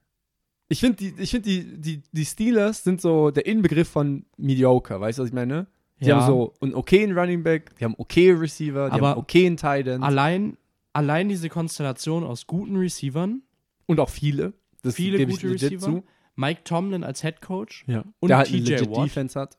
Ich 0.68 0.78
finde, 0.78 0.96
die, 0.98 1.14
ich 1.18 1.30
find 1.32 1.44
die, 1.46 1.64
die, 1.80 2.00
die 2.12 2.24
Steelers 2.24 2.84
sind 2.84 3.00
so 3.00 3.32
der 3.32 3.44
Inbegriff 3.46 3.88
von 3.88 4.24
mediocre, 4.36 5.00
weißt 5.00 5.18
du, 5.18 5.22
was 5.22 5.28
ich 5.30 5.34
meine? 5.34 5.66
Die 6.00 6.06
Ja. 6.06 6.20
haben 6.20 6.26
so 6.28 6.54
einen 6.60 6.74
okayen 6.76 7.18
Running 7.18 7.42
Back, 7.42 7.76
die 7.78 7.84
haben 7.84 7.94
okay 7.98 8.30
Receiver, 8.30 8.86
die 8.88 8.92
Aber 8.92 9.08
haben 9.10 9.18
okayen 9.18 9.56
Tight 9.56 9.88
End 9.88 10.04
Allein, 10.04 10.56
allein 10.92 11.28
diese 11.28 11.48
Konstellation 11.48 12.22
aus 12.22 12.46
guten 12.46 12.76
Receivern, 12.76 13.42
und 13.86 13.98
auch 13.98 14.10
viele. 14.10 14.52
Das 14.82 14.94
viele 14.94 15.26
gute 15.26 15.48
legit 15.48 15.72
Receiver, 15.72 16.02
Mike 16.36 16.60
Tomlin 16.62 17.02
als 17.02 17.22
Head 17.22 17.40
Coach 17.40 17.84
Ja. 17.88 18.04
und 18.20 18.28
der 18.28 18.38
halt 18.38 18.48
eine 18.48 18.58
TJ 18.62 18.70
legit 18.70 18.90
Watt. 18.90 19.04
Defense 19.06 19.40
hat. 19.40 19.58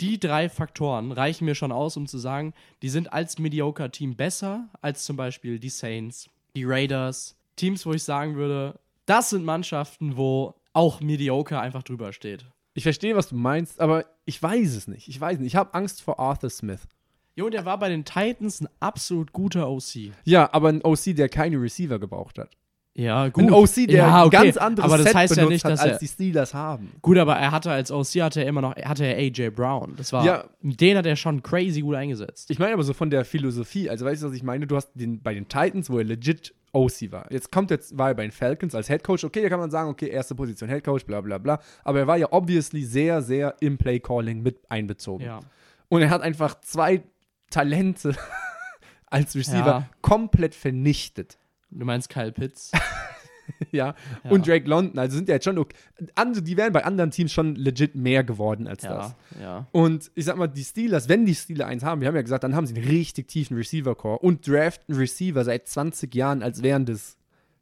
die 0.00 0.18
drei 0.18 0.48
Faktoren 0.48 1.12
reichen 1.12 1.44
mir 1.44 1.54
schon 1.54 1.70
aus, 1.72 1.96
um 1.98 2.06
zu 2.06 2.16
sagen, 2.18 2.54
die 2.82 2.88
sind 2.88 3.12
als 3.12 3.38
Mediocre-Team 3.38 4.16
besser 4.16 4.68
als 4.80 5.04
zum 5.04 5.16
Beispiel 5.16 5.58
die 5.58 5.68
Saints, 5.70 6.28
die 6.56 6.64
Raiders. 6.64 7.36
Teams, 7.56 7.84
wo 7.86 7.92
ich 7.92 8.04
sagen 8.04 8.36
würde, 8.36 8.78
das 9.06 9.30
sind 9.30 9.44
Mannschaften, 9.44 10.16
wo 10.16 10.54
auch 10.72 11.00
Mediocre 11.00 11.60
einfach 11.60 11.82
drüber 11.82 12.12
steht. 12.12 12.46
Ich 12.74 12.84
verstehe, 12.84 13.16
was 13.16 13.28
du 13.28 13.36
meinst, 13.36 13.80
aber 13.80 14.06
ich 14.24 14.42
weiß 14.42 14.74
es 14.74 14.88
nicht. 14.88 15.08
Ich 15.08 15.20
weiß 15.20 15.38
nicht. 15.38 15.48
Ich 15.48 15.56
habe 15.56 15.74
Angst 15.74 16.02
vor 16.02 16.18
Arthur 16.18 16.50
Smith. 16.50 16.80
Jo, 17.34 17.50
der 17.50 17.64
war 17.64 17.78
bei 17.78 17.88
den 17.88 18.04
Titans 18.04 18.60
ein 18.60 18.68
absolut 18.80 19.32
guter 19.32 19.68
OC. 19.70 20.12
Ja, 20.24 20.52
aber 20.52 20.68
ein 20.68 20.82
OC, 20.82 21.16
der 21.16 21.28
keine 21.28 21.60
Receiver 21.60 21.98
gebraucht 21.98 22.38
hat. 22.38 22.56
Ja, 22.94 23.28
gut. 23.28 23.44
Ein 23.44 23.52
OC, 23.52 23.74
der 23.74 23.88
ja, 23.88 24.24
okay. 24.24 24.36
ein 24.36 24.42
ganz 24.44 24.56
anderes 24.58 24.84
aber 24.90 24.98
das 24.98 25.06
Set 25.06 25.14
heißt 25.16 25.36
ja 25.36 25.46
nicht, 25.46 25.64
hat, 25.64 25.72
dass 25.72 25.80
als 25.80 25.92
er, 25.92 25.98
die 25.98 26.08
Steelers 26.08 26.52
haben. 26.52 26.92
Gut, 27.00 27.16
aber 27.16 27.36
er 27.36 27.50
hatte 27.50 27.70
als 27.70 27.90
OC 27.90 28.20
hatte 28.22 28.40
er 28.42 28.46
immer 28.48 28.60
noch, 28.60 28.76
hatte 28.76 29.06
er 29.06 29.16
AJ 29.16 29.50
Brown. 29.50 29.94
Das 29.96 30.12
war, 30.12 30.24
Ja. 30.24 30.44
den 30.60 30.98
hat 30.98 31.06
er 31.06 31.16
schon 31.16 31.42
crazy 31.42 31.80
gut 31.80 31.94
eingesetzt. 31.94 32.50
Ich 32.50 32.58
meine 32.58 32.74
aber 32.74 32.82
so 32.82 32.92
von 32.92 33.08
der 33.08 33.24
Philosophie. 33.24 33.88
Also 33.88 34.04
weißt 34.04 34.22
du, 34.22 34.26
was 34.28 34.34
ich 34.34 34.42
meine? 34.42 34.66
Du 34.66 34.76
hast 34.76 34.90
den 34.94 35.22
bei 35.22 35.32
den 35.32 35.48
Titans, 35.48 35.88
wo 35.88 35.98
er 35.98 36.04
legit 36.04 36.54
OC 36.74 37.12
war. 37.12 37.32
Jetzt 37.32 37.50
kommt 37.50 37.70
jetzt, 37.70 37.96
war 37.96 38.08
er 38.08 38.14
bei 38.14 38.22
den 38.22 38.30
Falcons 38.32 38.74
als 38.74 38.88
Head 38.88 39.04
Coach. 39.04 39.24
Okay, 39.24 39.42
da 39.42 39.48
kann 39.48 39.60
man 39.60 39.70
sagen, 39.70 39.88
okay, 39.88 40.08
erste 40.08 40.34
Position 40.34 40.68
Head 40.68 40.84
Coach, 40.84 41.06
bla 41.06 41.22
bla 41.22 41.38
bla. 41.38 41.60
Aber 41.84 41.98
er 42.00 42.06
war 42.06 42.18
ja 42.18 42.28
obviously 42.30 42.82
sehr, 42.82 43.22
sehr 43.22 43.54
im 43.60 43.78
Play 43.78 44.00
Calling 44.00 44.42
mit 44.42 44.58
einbezogen. 44.70 45.24
Ja. 45.24 45.40
Und 45.88 46.02
er 46.02 46.10
hat 46.10 46.20
einfach 46.20 46.60
zwei 46.60 47.02
Talente 47.50 48.14
als 49.06 49.34
Receiver 49.34 49.66
Ja. 49.66 49.88
komplett 50.02 50.54
vernichtet. 50.54 51.38
Du 51.72 51.84
meinst 51.86 52.08
Kyle 52.08 52.32
Pitts? 52.32 52.70
ja. 53.72 53.94
Ja. 54.24 54.30
Und 54.30 54.46
Drake 54.46 54.68
London, 54.68 54.98
also 54.98 55.16
sind 55.16 55.28
ja 55.28 55.34
jetzt 55.34 55.44
schon 55.44 55.58
okay. 55.58 55.74
Andere, 56.14 56.42
die 56.42 56.56
wären 56.56 56.72
bei 56.72 56.84
anderen 56.84 57.10
Teams 57.10 57.32
schon 57.32 57.56
legit 57.56 57.94
mehr 57.94 58.22
geworden 58.24 58.66
als 58.68 58.82
das. 58.82 59.14
ja, 59.38 59.42
ja. 59.42 59.66
Und 59.72 60.10
ich 60.14 60.24
sag 60.24 60.36
mal, 60.36 60.46
die 60.46 60.64
Steelers, 60.64 61.08
wenn 61.08 61.26
die 61.26 61.34
Steelers 61.34 61.66
eins 61.68 61.82
haben, 61.82 62.00
wir 62.00 62.08
haben 62.08 62.14
ja 62.14 62.22
gesagt, 62.22 62.44
dann 62.44 62.54
haben 62.54 62.66
sie 62.66 62.74
einen 62.76 62.86
richtig 62.86 63.28
tiefen 63.28 63.56
Receiver-Core 63.56 64.18
und 64.18 64.46
draften 64.46 64.94
Receiver 64.94 65.44
seit 65.44 65.66
20 65.66 66.14
Jahren, 66.14 66.42
als 66.42 66.62
wären 66.62 66.86
das, 66.86 67.16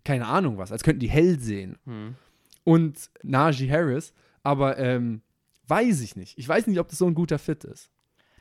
keine 0.05 0.27
Ahnung 0.27 0.59
was, 0.59 0.71
als 0.73 0.83
könnten 0.83 1.01
die 1.01 1.11
hell 1.11 1.39
sehen. 1.41 1.79
Hm. 1.87 2.15
Und 2.65 3.11
Najee 3.23 3.71
Harris, 3.71 4.13
aber 4.43 4.79
ähm, 4.79 5.23
weiß 5.67 6.01
ich 6.03 6.15
nicht. 6.17 6.39
Ich 6.39 6.47
weiß 6.49 6.67
nicht, 6.67 6.79
ob 6.79 6.89
das 6.89 6.99
so 6.99 7.07
ein 7.07 7.15
guter 7.15 7.39
Fit 7.39 7.65
ist. 7.65 7.91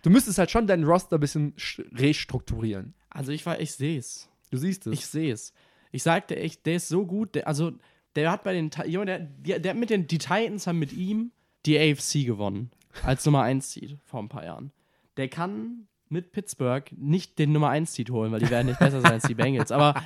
Du 0.01 0.09
müsstest 0.09 0.37
halt 0.37 0.51
schon 0.51 0.67
deinen 0.67 0.83
Roster 0.83 1.17
ein 1.17 1.19
bisschen 1.21 1.53
sch- 1.55 1.83
restrukturieren. 1.97 2.93
Also 3.09 3.31
ich 3.31 3.45
war, 3.45 3.59
ich 3.59 3.71
sehe 3.73 3.97
es. 3.99 4.29
Du 4.49 4.57
siehst 4.57 4.87
es. 4.87 4.93
Ich 4.93 5.05
sehe 5.05 5.33
es. 5.33 5.53
Ich 5.91 6.03
sagte 6.03 6.35
echt, 6.35 6.65
der 6.65 6.75
ist 6.75 6.87
so 6.87 7.05
gut. 7.05 7.35
Der, 7.35 7.47
also, 7.47 7.71
der 8.15 8.31
hat 8.31 8.43
bei 8.43 8.53
den. 8.53 8.69
Junge, 8.85 9.05
der, 9.05 9.19
der, 9.19 9.59
der 9.59 9.73
mit 9.73 9.89
den. 9.89 10.07
Die 10.07 10.17
Titans 10.17 10.67
haben 10.67 10.79
mit 10.79 10.93
ihm 10.93 11.31
die 11.65 11.77
AFC 11.77 12.25
gewonnen. 12.25 12.71
Als 13.03 13.25
Nummer 13.25 13.43
1 13.43 13.71
Seed 13.71 13.97
vor 14.03 14.21
ein 14.21 14.29
paar 14.29 14.43
Jahren. 14.43 14.71
Der 15.17 15.27
kann 15.27 15.87
mit 16.09 16.31
Pittsburgh 16.31 16.91
nicht 16.97 17.37
den 17.37 17.51
Nummer 17.51 17.69
1 17.69 17.93
Seed 17.93 18.09
holen, 18.09 18.31
weil 18.31 18.39
die 18.39 18.49
werden 18.49 18.67
nicht 18.67 18.79
besser 18.79 19.01
sein 19.01 19.13
als 19.13 19.27
die 19.27 19.35
Bengals. 19.35 19.71
Aber 19.71 20.01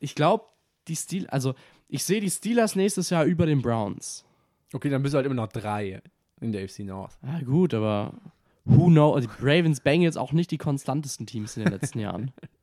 ich 0.00 0.14
glaube, 0.14 0.46
die 0.88 0.96
Steel. 0.96 1.26
Also, 1.28 1.54
ich 1.88 2.04
sehe 2.04 2.20
die 2.20 2.30
Steelers 2.30 2.76
nächstes 2.76 3.10
Jahr 3.10 3.24
über 3.24 3.46
den 3.46 3.62
Browns. 3.62 4.24
Okay, 4.72 4.88
dann 4.88 5.02
bist 5.02 5.14
du 5.14 5.16
halt 5.16 5.26
immer 5.26 5.34
noch 5.34 5.48
drei 5.48 6.02
in 6.40 6.52
der 6.52 6.64
AFC 6.64 6.80
North. 6.80 7.18
Ja, 7.22 7.40
gut, 7.40 7.74
aber. 7.74 8.14
Who 8.64 8.86
knows? 8.86 9.22
Die 9.22 9.28
Ravens, 9.40 9.80
Bengals 9.80 10.16
auch 10.16 10.32
nicht 10.32 10.52
die 10.52 10.58
konstantesten 10.58 11.26
Teams 11.26 11.56
in 11.56 11.64
den 11.64 11.72
letzten 11.72 11.98
Jahren. 11.98 12.30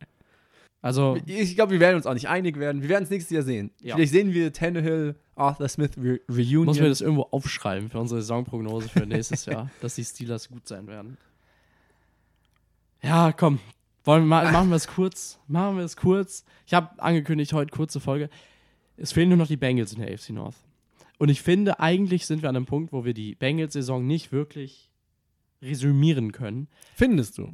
Also. 0.81 1.17
Ich 1.25 1.55
glaube, 1.55 1.73
wir 1.73 1.79
werden 1.79 1.97
uns 1.97 2.05
auch 2.05 2.13
nicht 2.13 2.29
einig 2.29 2.57
werden. 2.57 2.81
Wir 2.81 2.89
werden 2.89 3.03
es 3.03 3.09
nächstes 3.09 3.33
Jahr 3.33 3.43
sehen. 3.43 3.71
Ja. 3.81 3.95
Vielleicht 3.95 4.13
sehen 4.13 4.33
wir 4.33 4.53
Tannehill, 4.53 5.15
Arthur 5.35 5.67
Smith 5.67 5.91
Re 5.97 6.19
Reunion. 6.29 6.65
Muss 6.65 6.79
mir 6.79 6.89
das 6.89 7.01
irgendwo 7.01 7.23
aufschreiben 7.23 7.89
für 7.89 7.99
unsere 7.99 8.21
Saisonprognose 8.21 8.87
für 8.87 9.05
nächstes 9.05 9.45
Jahr, 9.45 9.69
dass 9.81 9.95
die 9.95 10.05
Steelers 10.05 10.49
gut 10.49 10.67
sein 10.67 10.87
werden. 10.87 11.17
Ja, 13.01 13.31
komm. 13.31 13.59
Wollen 14.05 14.23
wir 14.23 14.27
mal, 14.27 14.51
machen 14.51 14.69
wir 14.69 14.75
es 14.75 14.87
kurz? 14.87 15.39
Machen 15.47 15.77
wir 15.77 15.83
es 15.83 15.97
kurz. 15.97 16.45
Ich 16.65 16.73
habe 16.73 17.01
angekündigt, 17.01 17.51
heute 17.53 17.71
kurze 17.71 17.99
Folge. 17.99 18.29
Es 18.95 19.11
fehlen 19.11 19.29
nur 19.29 19.37
noch 19.37 19.47
die 19.47 19.57
Bengals 19.57 19.93
in 19.93 20.01
der 20.01 20.13
AFC 20.13 20.29
North. 20.29 20.55
Und 21.17 21.29
ich 21.29 21.41
finde, 21.41 21.79
eigentlich 21.81 22.25
sind 22.25 22.41
wir 22.41 22.49
an 22.49 22.55
einem 22.55 22.65
Punkt, 22.65 22.93
wo 22.93 23.03
wir 23.03 23.13
die 23.13 23.35
Bengals-Saison 23.35 24.05
nicht 24.05 24.31
wirklich 24.31 24.88
resümieren 25.61 26.31
können. 26.31 26.67
Findest 26.95 27.37
du? 27.37 27.51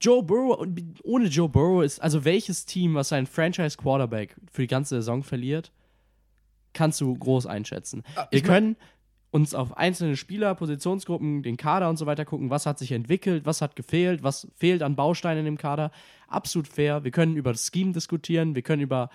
Joe 0.00 0.22
Burrow, 0.22 0.66
ohne 1.02 1.26
Joe 1.26 1.48
Burrow 1.48 1.82
ist, 1.84 2.00
also 2.00 2.24
welches 2.24 2.64
Team, 2.66 2.94
was 2.94 3.08
seinen 3.10 3.26
Franchise-Quarterback 3.26 4.36
für 4.50 4.62
die 4.62 4.68
ganze 4.68 4.96
Saison 4.96 5.22
verliert, 5.22 5.72
kannst 6.72 7.00
du 7.00 7.14
groß 7.14 7.46
einschätzen. 7.46 8.02
Wir 8.14 8.22
Ah, 8.22 8.28
mein- 8.32 8.42
können 8.42 8.76
uns 9.30 9.52
auf 9.54 9.76
einzelne 9.76 10.16
Spieler, 10.16 10.54
Positionsgruppen, 10.54 11.42
den 11.42 11.56
Kader 11.56 11.88
und 11.90 11.96
so 11.96 12.06
weiter 12.06 12.24
gucken, 12.24 12.50
was 12.50 12.66
hat 12.66 12.78
sich 12.78 12.92
entwickelt, 12.92 13.44
was 13.46 13.60
hat 13.60 13.74
gefehlt, 13.76 14.22
was 14.22 14.48
fehlt 14.54 14.82
an 14.82 14.94
Bausteinen 14.96 15.40
in 15.40 15.44
dem 15.46 15.58
Kader. 15.58 15.90
Absolut 16.28 16.68
fair. 16.68 17.02
Wir 17.04 17.10
können 17.10 17.36
über 17.36 17.50
das 17.52 17.66
Scheme 17.72 17.92
diskutieren, 17.92 18.54
wir 18.54 18.62
können 18.62 18.82
über 18.82 19.10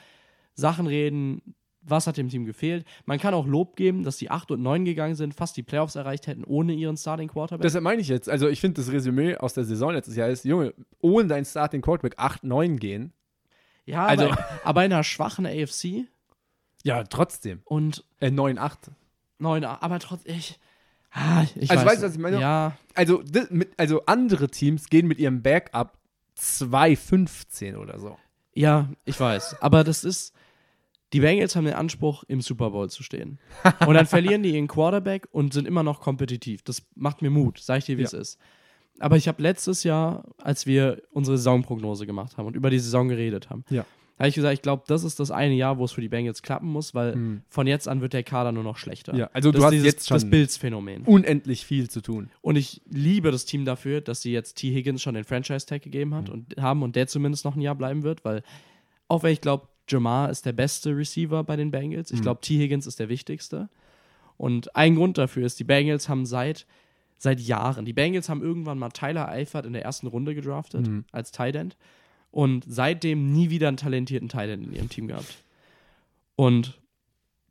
Sachen 0.55 0.87
reden, 0.87 1.55
was 1.81 2.07
hat 2.07 2.17
dem 2.17 2.29
Team 2.29 2.45
gefehlt. 2.45 2.85
Man 3.05 3.19
kann 3.19 3.33
auch 3.33 3.47
Lob 3.47 3.75
geben, 3.75 4.03
dass 4.03 4.17
die 4.17 4.29
8 4.29 4.51
und 4.51 4.61
9 4.61 4.83
gegangen 4.85 5.15
sind, 5.15 5.33
fast 5.33 5.55
die 5.57 5.63
Playoffs 5.63 5.95
erreicht 5.95 6.27
hätten 6.27 6.43
ohne 6.43 6.73
ihren 6.73 6.97
Starting 6.97 7.29
Quarterback. 7.29 7.63
Deshalb 7.63 7.83
meine 7.83 8.01
ich 8.01 8.07
jetzt, 8.09 8.29
also 8.29 8.47
ich 8.49 8.59
finde 8.59 8.81
das 8.81 8.91
Resümee 8.91 9.35
aus 9.37 9.53
der 9.53 9.63
Saison 9.63 9.91
letztes 9.93 10.15
Jahr 10.15 10.29
ist, 10.29 10.43
Junge, 10.45 10.73
ohne 10.99 11.27
deinen 11.29 11.45
Starting 11.45 11.81
Quarterback 11.81 12.19
8-9 12.19 12.77
gehen. 12.77 13.13
ja, 13.85 14.05
also- 14.05 14.25
aber, 14.29 14.45
aber 14.63 14.85
in 14.85 14.93
einer 14.93 15.03
schwachen 15.03 15.45
AFC 15.45 16.05
Ja, 16.83 17.03
trotzdem. 17.03 17.61
und 17.65 18.03
Äh, 18.19 18.29
9-8. 18.29 18.91
9, 19.39 19.63
aber 19.63 19.99
trotzdem, 19.99 20.35
ich, 20.35 20.59
ah, 21.11 21.43
ich 21.55 21.71
Also 21.71 21.85
weiß, 21.85 21.91
weißt 21.93 22.03
du, 22.03 22.07
was 22.07 22.13
ich 22.15 22.19
meine? 22.19 22.39
Ja, 22.41 22.77
Also, 22.93 23.23
mit, 23.49 23.69
also 23.77 24.05
andere 24.05 24.49
Teams 24.49 24.89
gehen 24.89 25.07
mit 25.07 25.17
ihrem 25.17 25.41
Backup 25.41 25.97
2-15 26.37 27.75
oder 27.77 27.99
so. 27.99 28.17
ja, 28.53 28.89
ich 29.05 29.19
weiß. 29.19 29.61
Aber 29.61 29.83
das 29.83 30.03
ist, 30.03 30.33
die 31.13 31.19
Bengals 31.21 31.55
haben 31.55 31.65
den 31.65 31.73
Anspruch, 31.73 32.23
im 32.27 32.41
Super 32.41 32.69
Bowl 32.71 32.89
zu 32.89 33.01
stehen. 33.03 33.39
Und 33.87 33.95
dann 33.95 34.05
verlieren 34.05 34.43
die 34.43 34.53
ihren 34.53 34.67
Quarterback 34.67 35.27
und 35.31 35.53
sind 35.53 35.67
immer 35.67 35.83
noch 35.83 36.01
kompetitiv. 36.01 36.61
Das 36.63 36.83
macht 36.95 37.21
mir 37.21 37.29
Mut, 37.31 37.59
sag 37.59 37.79
ich 37.79 37.85
dir, 37.85 37.97
wie 37.97 38.01
Ja. 38.03 38.07
es 38.07 38.13
ist. 38.13 38.39
Aber 38.99 39.15
ich 39.17 39.27
habe 39.27 39.41
letztes 39.41 39.83
Jahr, 39.83 40.25
als 40.37 40.65
wir 40.65 41.01
unsere 41.11 41.37
Saisonprognose 41.37 42.05
gemacht 42.05 42.37
haben 42.37 42.45
und 42.47 42.55
über 42.55 42.69
die 42.69 42.79
Saison 42.79 43.07
geredet 43.07 43.49
haben, 43.49 43.63
Ja. 43.69 43.85
habe 44.19 44.27
ich 44.27 44.35
gesagt, 44.35 44.53
ich 44.53 44.61
glaube, 44.61 44.83
das 44.87 45.05
ist 45.05 45.19
das 45.21 45.31
eine 45.31 45.53
Jahr, 45.55 45.77
wo 45.77 45.85
es 45.85 45.93
für 45.93 46.01
die 46.01 46.09
Bengals 46.09 46.41
klappen 46.43 46.67
muss, 46.67 46.93
weil 46.93 47.13
Hm. 47.13 47.41
von 47.47 47.65
jetzt 47.65 47.87
an 47.87 48.01
wird 48.01 48.11
der 48.11 48.23
Kader 48.23 48.51
nur 48.51 48.63
noch 48.63 48.75
schlechter. 48.77 49.15
Ja, 49.15 49.29
also 49.31 49.51
das 49.53 49.59
du 49.61 49.65
hast 49.65 49.71
dieses, 49.71 49.85
jetzt 49.85 50.11
das 50.11 50.21
schon 50.23 50.29
Bills-Phänomen. 50.29 51.03
unendlich 51.05 51.65
viel 51.65 51.89
zu 51.89 52.01
tun. 52.01 52.29
Und 52.41 52.57
ich 52.57 52.81
liebe 52.89 53.31
das 53.31 53.45
Team 53.45 53.63
dafür, 53.63 54.01
dass 54.01 54.21
sie 54.21 54.33
jetzt 54.33 54.55
T. 54.57 54.71
Higgins 54.73 55.01
schon 55.01 55.15
den 55.15 55.23
Franchise-Tag 55.23 55.81
gegeben 55.81 56.13
hat 56.13 56.29
und 56.29 56.57
haben 56.59 56.83
und 56.83 56.97
der 56.97 57.07
zumindest 57.07 57.45
noch 57.45 57.55
ein 57.55 57.61
Jahr 57.61 57.75
bleiben 57.75 58.03
wird, 58.03 58.25
weil 58.25 58.43
auch 59.07 59.23
wenn 59.23 59.31
ich 59.31 59.39
glaube, 59.41 59.68
Jamar 59.89 60.29
ist 60.29 60.45
der 60.45 60.53
beste 60.53 60.95
Receiver 60.95 61.43
bei 61.43 61.55
den 61.55 61.71
Bengals, 61.71 62.11
ich 62.11 62.21
glaube, 62.21 62.41
T. 62.41 62.57
Higgins 62.57 62.85
ist 62.87 62.99
der 62.99 63.09
wichtigste. 63.09 63.69
Und 64.37 64.75
ein 64.75 64.95
Grund 64.95 65.17
dafür 65.17 65.45
ist, 65.45 65.59
die 65.59 65.63
Bengals 65.65 66.07
haben 66.07 66.25
seit, 66.25 66.65
seit 67.17 67.39
Jahren, 67.41 67.83
die 67.85 67.93
Bengals 67.93 68.29
haben 68.29 68.41
irgendwann 68.41 68.79
mal 68.79 68.89
Tyler 68.89 69.27
Eifert 69.27 69.65
in 69.65 69.73
der 69.73 69.83
ersten 69.83 70.07
Runde 70.07 70.33
gedraftet 70.35 70.87
Mhm. 70.87 71.03
als 71.11 71.31
Tight 71.31 71.55
End 71.55 71.75
und 72.31 72.63
seitdem 72.67 73.33
nie 73.33 73.49
wieder 73.49 73.67
einen 73.67 73.77
talentierten 73.77 74.29
Tight 74.29 74.49
End 74.49 74.65
in 74.67 74.73
ihrem 74.73 74.89
Team 74.89 75.07
gehabt. 75.07 75.43
Und 76.35 76.79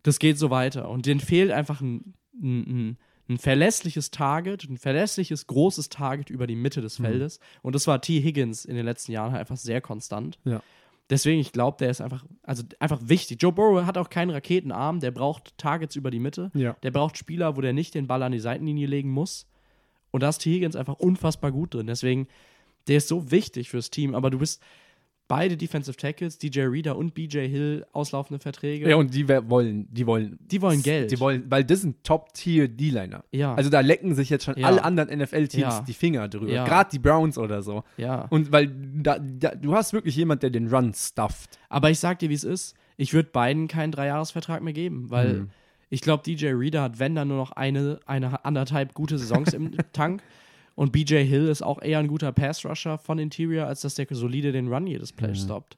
das 0.02 0.18
geht 0.18 0.38
so 0.38 0.50
weiter. 0.50 0.88
Und 0.88 1.06
denen 1.06 1.20
fehlt 1.20 1.50
einfach 1.50 1.80
ein, 1.80 2.14
ein, 2.40 2.96
ein, 3.28 3.38
verlässliches 3.38 4.10
Target, 4.10 4.64
ein 4.70 4.78
verlässliches, 4.78 5.46
großes 5.46 5.90
Target 5.90 6.30
über 6.30 6.46
die 6.46 6.56
Mitte 6.56 6.80
Mhm. 6.80 6.84
des 6.84 6.96
Feldes. 6.96 7.40
Und 7.60 7.74
das 7.74 7.86
war 7.86 8.00
T. 8.00 8.22
Higgins 8.22 8.64
in 8.64 8.76
den 8.76 8.86
letzten 8.86 9.12
Jahren 9.12 9.32
halt 9.32 9.40
einfach 9.40 9.56
sehr 9.58 9.82
konstant. 9.82 10.38
Ja. 10.44 10.62
Deswegen, 11.10 11.40
ich 11.40 11.52
glaube, 11.52 11.78
der 11.78 11.90
ist 11.90 12.00
einfach, 12.00 12.24
also 12.42 12.64
einfach 12.80 13.00
wichtig. 13.02 13.42
Joe 13.42 13.52
Burrow 13.52 13.86
hat 13.86 13.96
auch 13.96 14.10
keinen 14.10 14.30
Raketenarm, 14.30 15.00
der 15.00 15.10
braucht 15.10 15.56
Targets 15.56 15.96
über 15.96 16.10
die 16.10 16.18
Mitte. 16.18 16.50
Ja. 16.54 16.76
Der 16.82 16.90
braucht 16.90 17.16
Spieler, 17.16 17.56
wo 17.56 17.62
der 17.62 17.72
nicht 17.72 17.94
den 17.94 18.06
Ball 18.06 18.22
an 18.22 18.32
die 18.32 18.40
Seitenlinie 18.40 18.86
legen 18.86 19.10
muss. 19.10 19.46
Und 20.10 20.22
da 20.22 20.28
ist 20.28 20.38
T. 20.38 20.52
Higgins 20.52 20.76
einfach 20.76 20.94
unfassbar 20.94 21.50
gut 21.50 21.74
drin. 21.74 21.86
Deswegen, 21.86 22.28
der 22.88 22.98
ist 22.98 23.08
so 23.08 23.30
wichtig 23.30 23.70
fürs 23.70 23.90
Team. 23.90 24.14
Aber 24.14 24.30
du 24.30 24.38
bist 24.38 24.62
beide 25.28 25.56
Defensive 25.58 25.96
Tackles, 25.96 26.38
DJ 26.38 26.62
Reader 26.62 26.96
und 26.96 27.12
BJ 27.14 27.46
Hill, 27.46 27.84
auslaufende 27.92 28.40
Verträge. 28.42 28.88
Ja, 28.88 28.96
und 28.96 29.14
die 29.14 29.28
wollen, 29.28 29.86
die 29.92 30.06
wollen. 30.06 30.38
Die 30.50 30.60
wollen 30.62 30.82
Geld. 30.82 31.10
Die 31.10 31.20
wollen, 31.20 31.44
weil 31.50 31.64
das 31.64 31.82
sind 31.82 32.02
Top-Tier-D-Liner. 32.02 33.24
Ja. 33.32 33.54
Also 33.54 33.70
da 33.70 33.80
lecken 33.80 34.14
sich 34.14 34.30
jetzt 34.30 34.44
schon 34.44 34.56
Ja. 34.56 34.66
alle 34.66 34.82
anderen 34.82 35.10
NFL-Teams 35.10 35.62
Ja. 35.74 35.84
die 35.86 35.92
Finger 35.92 36.28
drüber. 36.28 36.50
Ja. 36.50 36.64
Gerade 36.64 36.90
die 36.90 36.98
Browns 36.98 37.38
oder 37.38 37.62
so. 37.62 37.84
ja. 37.96 38.22
Und 38.30 38.52
weil 38.52 38.72
da, 39.02 39.18
da, 39.18 39.54
du 39.54 39.74
hast 39.74 39.92
wirklich 39.92 40.16
jemand, 40.16 40.42
der 40.42 40.50
den 40.50 40.68
Run 40.68 40.92
stufft. 40.94 41.58
Aber 41.68 41.90
ich 41.90 41.98
sag 41.98 42.18
dir, 42.18 42.30
wie 42.30 42.34
es 42.34 42.44
ist. 42.44 42.74
Ich 42.96 43.12
würde 43.12 43.28
beiden 43.30 43.68
keinen 43.68 43.92
Dreijahresvertrag 43.92 44.62
mehr 44.62 44.72
geben, 44.72 45.10
weil 45.10 45.30
Hm. 45.30 45.50
ich 45.90 46.00
glaube, 46.00 46.22
DJ 46.24 46.48
Reader 46.48 46.82
hat, 46.82 46.98
wenn 46.98 47.14
dann 47.14 47.28
nur 47.28 47.36
noch 47.36 47.52
eine, 47.52 48.00
eine 48.06 48.44
anderthalb 48.44 48.94
gute 48.94 49.18
Saisons 49.18 49.52
im 49.52 49.72
Tank. 49.92 50.22
Und 50.78 50.92
BJ 50.92 51.24
Hill 51.24 51.48
ist 51.48 51.60
auch 51.60 51.82
eher 51.82 51.98
ein 51.98 52.06
guter 52.06 52.30
Pass-Rusher 52.30 52.98
von 52.98 53.18
Interior, 53.18 53.66
als 53.66 53.80
dass 53.80 53.96
der 53.96 54.06
solide 54.12 54.52
den 54.52 54.72
Run 54.72 54.86
jedes 54.86 55.12
Play 55.12 55.30
Mhm. 55.30 55.34
stoppt. 55.34 55.76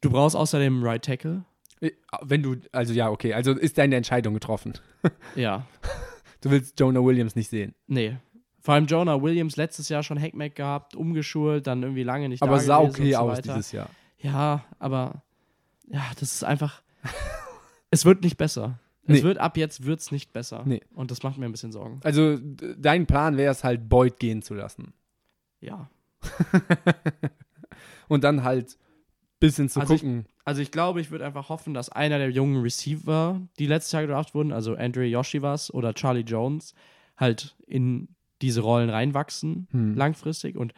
Du 0.00 0.10
brauchst 0.10 0.34
außerdem 0.34 0.74
einen 0.78 0.82
Right 0.84 1.04
Tackle. 1.04 1.44
Äh, 1.80 1.92
Wenn 2.22 2.42
du, 2.42 2.56
also 2.72 2.92
ja, 2.92 3.08
okay, 3.08 3.34
also 3.34 3.52
ist 3.52 3.78
deine 3.78 3.94
Entscheidung 3.94 4.34
getroffen. 4.34 4.72
Ja, 5.36 5.64
Du 6.40 6.50
willst 6.50 6.80
Jonah 6.80 7.04
Williams 7.04 7.36
nicht 7.36 7.50
sehen. 7.50 7.76
nee. 7.86 8.16
Vor 8.60 8.74
allem 8.74 8.86
Jonah 8.86 9.22
Williams 9.22 9.56
letztes 9.56 9.88
Jahr 9.88 10.02
schon 10.02 10.20
Hackmack 10.20 10.56
gehabt, 10.56 10.96
umgeschult, 10.96 11.68
dann 11.68 11.84
irgendwie 11.84 12.02
lange 12.02 12.28
nicht 12.28 12.42
Aber 12.42 12.56
da 12.56 12.60
sah 12.60 12.78
okay 12.80 13.12
so 13.12 13.18
aus 13.18 13.40
dieses 13.40 13.70
Jahr. 13.70 13.88
Ja, 14.18 14.64
aber 14.80 15.22
ja, 15.86 16.02
das 16.18 16.32
ist 16.32 16.42
einfach. 16.44 16.82
es 17.92 18.04
wird 18.04 18.24
nicht 18.24 18.36
besser. 18.36 18.80
Es 19.08 19.16
Nee. 19.16 19.22
wird 19.24 19.38
ab 19.38 19.56
jetzt 19.56 19.84
wird's 19.84 20.12
nicht 20.12 20.32
besser. 20.32 20.62
Nee. 20.64 20.82
Und 20.94 21.10
das 21.10 21.22
macht 21.22 21.36
mir 21.38 21.46
ein 21.46 21.50
bisschen 21.52 21.72
Sorgen. 21.72 22.00
Also 22.04 22.38
dein 22.76 23.06
Plan 23.06 23.36
wäre 23.36 23.50
es 23.50 23.64
halt, 23.64 23.88
Boyd 23.88 24.18
gehen 24.20 24.42
zu 24.42 24.54
lassen. 24.54 24.92
Ja. 25.60 25.90
Und 28.08 28.24
dann 28.24 28.42
halt 28.44 28.78
bisschen 29.40 29.68
zu 29.68 29.80
Also 29.80 29.94
ich- 29.94 30.00
gucken. 30.00 30.26
Also 30.44 30.62
ich 30.62 30.70
glaube, 30.70 31.00
ich 31.00 31.10
würde 31.10 31.26
einfach 31.26 31.48
hoffen, 31.50 31.74
dass 31.74 31.90
einer 31.90 32.18
der 32.18 32.30
jungen 32.30 32.62
Receiver, 32.62 33.40
die 33.58 33.66
letztes 33.66 33.92
Jahr 33.92 34.02
gedraft 34.02 34.34
wurden, 34.34 34.50
also 34.52 34.74
Andre 34.76 35.04
Yoshivas 35.04 35.72
oder 35.72 35.92
Charlie 35.92 36.22
Jones, 36.22 36.74
halt 37.18 37.54
in 37.66 38.08
diese 38.40 38.62
Rollen 38.62 38.88
reinwachsen, 38.88 39.68
Hm. 39.72 39.94
langfristig. 39.94 40.56
Und 40.56 40.72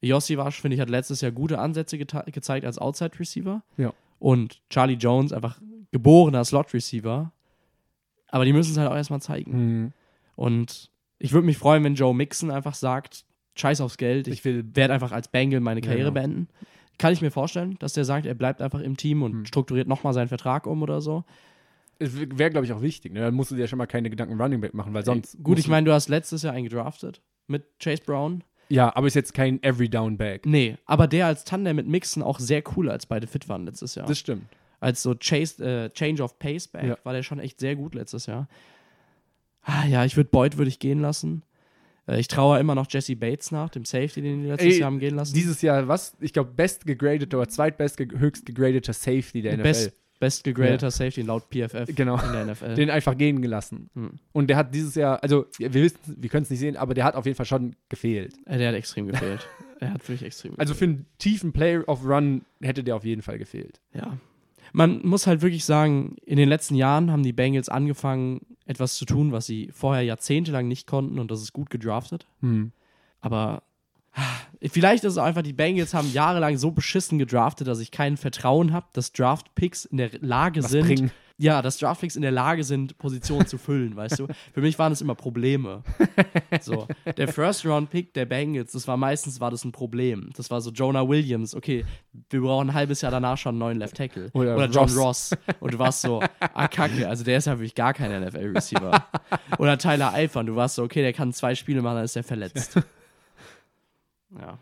Yoshivas, 0.00 0.54
finde 0.54 0.76
ich, 0.76 0.80
hat 0.80 0.88
letztes 0.90 1.20
Jahr 1.20 1.32
gute 1.32 1.58
Ansätze 1.58 1.98
gezeigt 1.98 2.64
als 2.64 2.78
Outside 2.78 3.18
Receiver. 3.18 3.62
Ja. 3.76 3.92
Und 4.20 4.62
Charlie 4.70 4.94
Jones 4.94 5.32
einfach 5.32 5.60
geborener 5.90 6.44
Slot 6.44 6.72
Receiver. 6.72 7.32
Aber 8.28 8.44
die 8.44 8.52
müssen 8.52 8.72
es 8.72 8.78
halt 8.78 8.88
auch 8.90 8.94
erstmal 8.96 9.20
zeigen. 9.20 9.52
Hm. 9.52 9.92
Und 10.36 10.90
ich 11.18 11.32
würde 11.32 11.46
mich 11.46 11.58
freuen, 11.58 11.82
wenn 11.84 11.94
Joe 11.94 12.14
Mixon 12.14 12.50
einfach 12.50 12.74
sagt, 12.74 13.24
scheiß 13.56 13.80
aufs 13.80 13.96
Geld, 13.96 14.28
ich 14.28 14.44
werde 14.44 14.92
einfach 14.92 15.12
als 15.12 15.28
Bengal 15.28 15.60
meine 15.60 15.80
Ja, 15.80 15.86
Karriere 15.86 16.12
genau. 16.12 16.20
beenden. 16.20 16.48
Kann 16.98 17.12
ich 17.12 17.22
mir 17.22 17.30
vorstellen, 17.30 17.76
dass 17.78 17.92
der 17.92 18.04
sagt, 18.04 18.26
er 18.26 18.34
bleibt 18.34 18.60
einfach 18.60 18.80
im 18.80 18.96
Team 18.96 19.22
und 19.22 19.32
Hm. 19.32 19.46
strukturiert 19.46 19.88
nochmal 19.88 20.14
seinen 20.14 20.28
Vertrag 20.28 20.66
um 20.66 20.82
oder 20.82 21.00
so. 21.00 21.24
Es 22.00 22.14
wäre, 22.16 22.50
glaube 22.50 22.64
ich, 22.64 22.72
auch 22.72 22.82
wichtig. 22.82 23.12
Ne? 23.12 23.20
Dann 23.20 23.34
musst 23.34 23.50
du 23.50 23.56
dir 23.56 23.66
schon 23.66 23.78
mal 23.78 23.86
keine 23.86 24.08
Gedanken 24.10 24.40
Running 24.40 24.60
Back 24.60 24.74
machen, 24.74 24.94
weil 24.94 25.04
sonst. 25.04 25.36
Gut, 25.38 25.48
musst 25.56 25.60
ich 25.60 25.68
meine, 25.68 25.84
du 25.86 25.92
hast 25.92 26.08
letztes 26.08 26.42
Jahr 26.42 26.54
einen 26.54 26.64
gedraftet 26.68 27.20
mit 27.48 27.64
Chase 27.80 28.02
Brown. 28.04 28.44
Ja, 28.68 28.94
aber 28.94 29.06
ist 29.06 29.14
jetzt 29.14 29.32
kein 29.34 29.60
Every 29.62 29.88
Down 29.88 30.16
Back. 30.18 30.44
Nee, 30.46 30.76
aber 30.84 31.06
der 31.08 31.26
als 31.26 31.44
Tandem 31.44 31.74
mit 31.76 31.88
Mixon 31.88 32.22
auch 32.22 32.38
sehr 32.38 32.62
cool, 32.76 32.90
als 32.90 33.06
beide 33.06 33.26
fit 33.26 33.48
waren 33.48 33.64
letztes 33.64 33.94
Jahr. 33.94 34.06
Das 34.06 34.18
stimmt. 34.18 34.44
Als 34.80 35.02
so 35.02 35.14
Chase, 35.14 35.64
äh, 35.64 35.90
Change 35.90 36.22
of 36.22 36.38
Pace 36.38 36.68
Back 36.68 36.84
Ja. 36.84 36.98
war 37.04 37.12
der 37.12 37.22
schon 37.22 37.38
echt 37.40 37.60
sehr 37.60 37.76
gut 37.76 37.94
letztes 37.94 38.26
Jahr. 38.26 38.48
Ah, 39.62 39.86
ja, 39.86 40.04
ich 40.04 40.16
würde 40.16 40.30
Boyd 40.30 40.56
würde 40.56 40.68
ich 40.68 40.78
gehen 40.78 41.00
lassen. 41.00 41.42
Äh, 42.06 42.20
ich 42.20 42.28
traue 42.28 42.58
immer 42.58 42.74
noch 42.74 42.86
Jesse 42.90 43.16
Bates 43.16 43.50
nach, 43.50 43.70
dem 43.70 43.84
Safety, 43.84 44.22
den 44.22 44.42
die 44.42 44.48
letztes 44.48 44.74
Ey, 44.74 44.80
Jahr 44.80 44.86
haben 44.86 44.98
gehen 44.98 45.14
lassen. 45.14 45.34
Dieses 45.34 45.60
Jahr, 45.62 45.88
was? 45.88 46.16
Ich 46.20 46.32
glaube, 46.32 46.52
best 46.54 46.86
gegradeter 46.86 47.38
oder 47.38 47.48
zweitbest 47.48 47.96
ge 47.96 48.08
höchst 48.18 48.46
gegradeter 48.46 48.92
Safety 48.92 49.42
der 49.42 49.54
NFL. 49.54 49.62
Best, 49.62 49.92
best 50.20 50.44
gegradeter 50.44 50.90
Safety 50.90 51.22
laut 51.22 51.44
PFF 51.50 51.94
Genau. 51.94 52.18
in 52.24 52.32
der 52.32 52.46
NFL. 52.46 52.74
Den 52.74 52.90
einfach 52.90 53.16
gehen 53.16 53.42
gelassen. 53.42 53.90
Hm. 53.94 54.12
Und 54.32 54.48
der 54.48 54.56
hat 54.56 54.74
dieses 54.74 54.94
Jahr, 54.94 55.22
also 55.22 55.46
wir 55.58 55.72
wissen, 55.74 55.98
wir 56.06 56.30
können 56.30 56.44
es 56.44 56.50
nicht 56.50 56.60
sehen, 56.60 56.76
aber 56.76 56.94
der 56.94 57.04
hat 57.04 57.14
auf 57.14 57.26
jeden 57.26 57.36
Fall 57.36 57.46
schon 57.46 57.76
gefehlt. 57.88 58.34
Äh, 58.46 58.58
der 58.58 58.68
hat 58.68 58.74
extrem 58.74 59.06
gefehlt. 59.08 59.46
er 59.80 59.92
hat 59.92 60.00
wirklich 60.08 60.22
extrem 60.24 60.54
Also 60.58 60.72
für 60.74 60.84
einen 60.84 61.06
tiefen 61.18 61.52
Player 61.52 61.86
of 61.88 62.04
Run 62.04 62.42
hätte 62.62 62.82
der 62.82 62.96
auf 62.96 63.04
jeden 63.04 63.22
Fall 63.22 63.38
gefehlt. 63.38 63.80
Ja. 63.92 64.16
Man 64.72 65.00
muss 65.06 65.26
halt 65.26 65.42
wirklich 65.42 65.64
sagen, 65.64 66.16
in 66.24 66.36
den 66.36 66.48
letzten 66.48 66.74
Jahren 66.74 67.10
haben 67.10 67.22
die 67.22 67.32
Bengals 67.32 67.68
angefangen, 67.68 68.40
etwas 68.66 68.96
zu 68.96 69.04
tun, 69.04 69.32
was 69.32 69.46
sie 69.46 69.70
vorher 69.72 70.02
jahrzehntelang 70.02 70.68
nicht 70.68 70.86
konnten 70.86 71.18
und 71.18 71.30
das 71.30 71.40
ist 71.40 71.52
gut 71.52 71.70
gedraftet. 71.70 72.26
Hm. 72.40 72.72
Aber 73.20 73.62
ah, 74.12 74.22
vielleicht 74.62 75.04
ist 75.04 75.12
es 75.12 75.18
einfach, 75.18 75.42
die 75.42 75.54
Bengals 75.54 75.94
haben 75.94 76.12
jahrelang 76.12 76.58
so 76.58 76.70
beschissen 76.70 77.18
gedraftet, 77.18 77.66
dass 77.66 77.80
ich 77.80 77.90
kein 77.90 78.16
Vertrauen 78.16 78.72
habe, 78.72 78.86
dass 78.92 79.12
Draft-Picks 79.12 79.86
in 79.86 79.96
der 79.96 80.10
Lage 80.20 80.62
Was 80.62 80.70
sind, 80.70 80.86
bringen. 80.86 81.10
Ja, 81.40 81.62
dass 81.62 81.78
Draftpicks 81.78 82.16
in 82.16 82.22
der 82.22 82.32
Lage 82.32 82.64
sind, 82.64 82.98
Positionen 82.98 83.46
zu 83.46 83.58
füllen, 83.58 83.94
weißt 83.94 84.18
du? 84.18 84.26
Für 84.52 84.60
mich 84.60 84.76
waren 84.78 84.92
es 84.92 85.00
immer 85.00 85.14
Probleme. 85.14 85.82
So, 86.60 86.88
der 87.16 87.28
First-Round-Pick 87.28 88.12
der 88.14 88.26
Bengals, 88.26 88.72
das 88.72 88.88
war 88.88 88.96
meistens 88.96 89.38
war 89.40 89.50
das 89.52 89.64
ein 89.64 89.70
Problem. 89.70 90.30
Das 90.36 90.50
war 90.50 90.60
so 90.60 90.70
Jonah 90.70 91.08
Williams, 91.08 91.54
okay, 91.54 91.84
wir 92.30 92.40
brauchen 92.40 92.70
ein 92.70 92.74
halbes 92.74 93.02
Jahr 93.02 93.12
danach 93.12 93.38
schon 93.38 93.50
einen 93.50 93.58
neuen 93.58 93.78
Left 93.78 93.96
Tackle. 93.96 94.30
Oder 94.32 94.56
Oder, 94.56 94.66
John 94.66 94.90
Ross. 94.90 94.98
Ross. 94.98 95.38
Und 95.60 95.74
du 95.74 95.78
warst 95.78 96.02
so, 96.02 96.20
ah, 96.40 96.66
kacke, 96.66 97.08
also 97.08 97.22
der 97.22 97.38
ist 97.38 97.46
ja 97.46 97.52
wirklich 97.52 97.76
gar 97.76 97.94
kein 97.94 98.10
NFL-Receiver. 98.24 99.04
Oder 99.58 99.78
Tyler 99.78 100.12
Eifern, 100.12 100.46
du 100.46 100.56
warst 100.56 100.74
so, 100.74 100.82
okay, 100.82 101.02
der 101.02 101.12
kann 101.12 101.32
zwei 101.32 101.54
Spiele 101.54 101.82
machen, 101.82 101.96
dann 101.96 102.04
ist 102.04 102.16
er 102.16 102.24
verletzt. 102.24 102.80
Ja. 104.36 104.58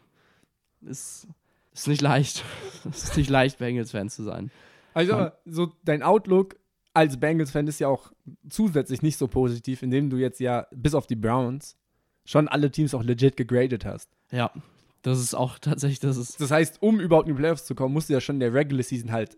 Ist, 0.83 1.27
ist 1.73 1.89
nicht 1.89 2.03
leicht. 2.03 2.45
Es 2.91 3.05
ist 3.05 3.17
nicht 3.17 3.31
leicht, 3.31 3.59
Bengals-Fan 3.59 4.11
zu 4.11 4.23
sein. 4.23 4.51
Also 4.95 5.31
so 5.45 5.73
dein 5.85 6.03
Outlook 6.03 6.57
als 6.97 7.19
Bengals-Fan 7.19 7.67
ist 7.69 7.79
ja 7.79 7.89
auch 7.89 8.11
zusätzlich 8.49 9.03
nicht 9.03 9.17
so 9.19 9.29
positiv, 9.29 9.83
indem 9.83 10.11
du 10.11 10.17
jetzt 10.17 10.41
ja 10.41 10.67
bis 10.73 10.95
auf 10.95 11.07
die 11.07 11.17
Browns 11.17 11.77
schon 12.25 12.49
alle 12.49 12.71
Teams 12.71 12.95
auch 12.95 13.05
legit 13.05 13.37
gegradet 13.37 13.85
hast. 13.85 14.11
Ja, 14.33 14.51
das 15.03 15.21
ist 15.21 15.35
auch 15.35 15.59
tatsächlich, 15.61 16.01
das 16.01 16.17
ist. 16.17 16.41
Das 16.41 16.51
heißt, 16.51 16.83
um 16.83 16.99
überhaupt 16.99 17.29
in 17.29 17.35
die 17.37 17.41
Playoffs 17.41 17.65
zu 17.67 17.75
kommen, 17.75 17.93
musst 17.95 18.09
du 18.09 18.15
ja 18.15 18.21
schon 18.21 18.37
in 18.37 18.41
der 18.41 18.53
Regular 18.55 18.83
Season 18.83 19.13
halt 19.13 19.37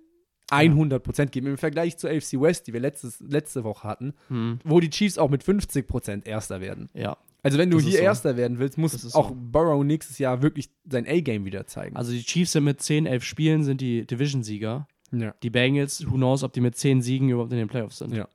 100% 0.51 1.27
geben. 1.27 1.47
Im 1.49 1.59
Vergleich 1.59 1.99
zur 1.99 2.09
AFC 2.11 2.41
West, 2.41 2.67
die 2.67 2.73
wir 2.73 2.81
letztes, 2.81 3.21
letzte 3.21 3.65
Woche 3.65 3.87
hatten, 3.87 4.15
Hm, 4.29 4.61
wo 4.65 4.81
die 4.81 4.89
Chiefs 4.89 5.19
auch 5.19 5.29
mit 5.29 5.43
50% 5.45 6.27
Erster 6.27 6.61
werden. 6.61 6.89
ja. 6.95 7.17
Also 7.41 7.57
wenn 7.57 7.71
du 7.71 7.77
Das 7.77 7.87
hier 7.87 7.99
so. 7.99 8.03
Erster 8.05 8.37
werden 8.37 8.59
willst, 8.59 8.79
muss 8.79 9.15
auch 9.15 9.29
so. 9.29 9.37
Burrow 9.37 9.85
nächstes 9.85 10.19
Jahr 10.19 10.43
wirklich 10.43 10.71
sein 10.91 11.07
A-Game 11.07 11.45
wieder 11.45 11.67
zeigen. 11.69 11.95
Also 11.97 12.11
die 12.11 12.25
Chiefs 12.25 12.51
sind 12.53 12.65
mit 12.65 12.83
10, 12.83 13.07
11 13.07 13.23
Spielen 13.23 13.63
sind 13.63 13.81
die 13.81 14.05
Division-Sieger. 14.07 14.89
Ja. 15.11 15.35
Die 15.43 15.51
Bengals, 15.51 16.05
who 16.11 16.17
knows, 16.17 16.43
ob 16.43 16.53
die 16.53 16.61
mit 16.61 16.77
10 16.77 17.03
Siegen 17.03 17.29
überhaupt 17.29 17.53
in 17.53 17.59
den 17.59 17.69
Playoffs 17.69 17.99
sind. 17.99 18.15
Ja. 18.15 18.29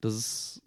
Das 0.00 0.14
ist, 0.14 0.62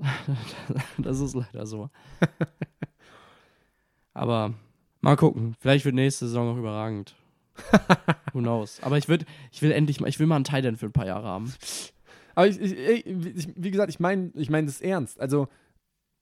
das 0.97 1.19
ist 1.19 1.35
leider 1.35 1.65
so. 1.65 1.89
Aber 4.13 4.53
mal 5.01 5.15
gucken. 5.15 5.55
Vielleicht 5.59 5.85
wird 5.85 5.95
nächste 5.95 6.27
Saison 6.27 6.53
auch 6.53 6.57
überragend. 6.57 7.15
Who 8.33 8.39
knows. 8.39 8.81
Aber 8.81 8.97
ich, 8.97 9.07
würd, 9.07 9.25
ich 9.51 9.61
will 9.61 9.71
endlich 9.71 10.01
mal, 10.01 10.07
ich 10.07 10.19
will 10.19 10.27
mal 10.27 10.35
einen 10.35 10.43
Titan 10.43 10.77
für 10.77 10.87
ein 10.87 10.91
paar 10.91 11.05
Jahre 11.05 11.27
haben. 11.27 11.53
Aber 12.35 12.47
ich, 12.47 12.59
ich, 12.59 13.05
ich, 13.05 13.47
wie 13.55 13.71
gesagt, 13.71 13.89
ich 13.89 13.99
meine 13.99 14.31
ich 14.35 14.49
mein 14.49 14.65
das 14.65 14.81
ernst. 14.81 15.19
Also, 15.19 15.47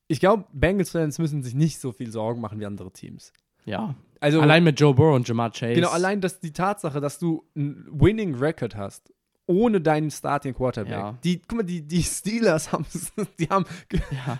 ich 0.07 0.19
glaube, 0.19 0.45
Bengals-Fans 0.53 1.19
müssen 1.19 1.43
sich 1.43 1.53
nicht 1.53 1.79
so 1.79 1.91
viel 1.91 2.11
Sorgen 2.11 2.41
machen 2.41 2.59
wie 2.59 2.65
andere 2.65 2.91
Teams. 2.91 3.31
Ja. 3.65 3.95
Also, 4.19 4.41
Allein 4.41 4.63
mit 4.63 4.79
Joe 4.79 4.93
Burrow 4.93 5.15
und 5.15 5.27
Jamar 5.27 5.51
Chase. 5.51 5.75
genau, 5.75 5.89
allein 5.89 6.19
dass 6.19 6.39
die 6.39 6.51
Tatsache, 6.51 6.99
dass 6.99 7.19
du 7.19 7.45
einen 7.55 7.87
Winning 7.91 8.35
Record 8.35 8.75
hast, 8.75 9.13
ohne 9.49 9.81
deinen 9.81 10.11
Starting 10.11 10.53
Quarterback. 10.53 10.91
Ja. 10.91 11.17
Die, 11.23 11.39
guck 11.39 11.57
mal, 11.57 11.63
die, 11.63 11.81
die 11.81 12.03
Steelers 12.03 12.71
haben, 12.71 12.85
die 13.39 13.49
haben, 13.49 13.65
Ja. 14.11 14.39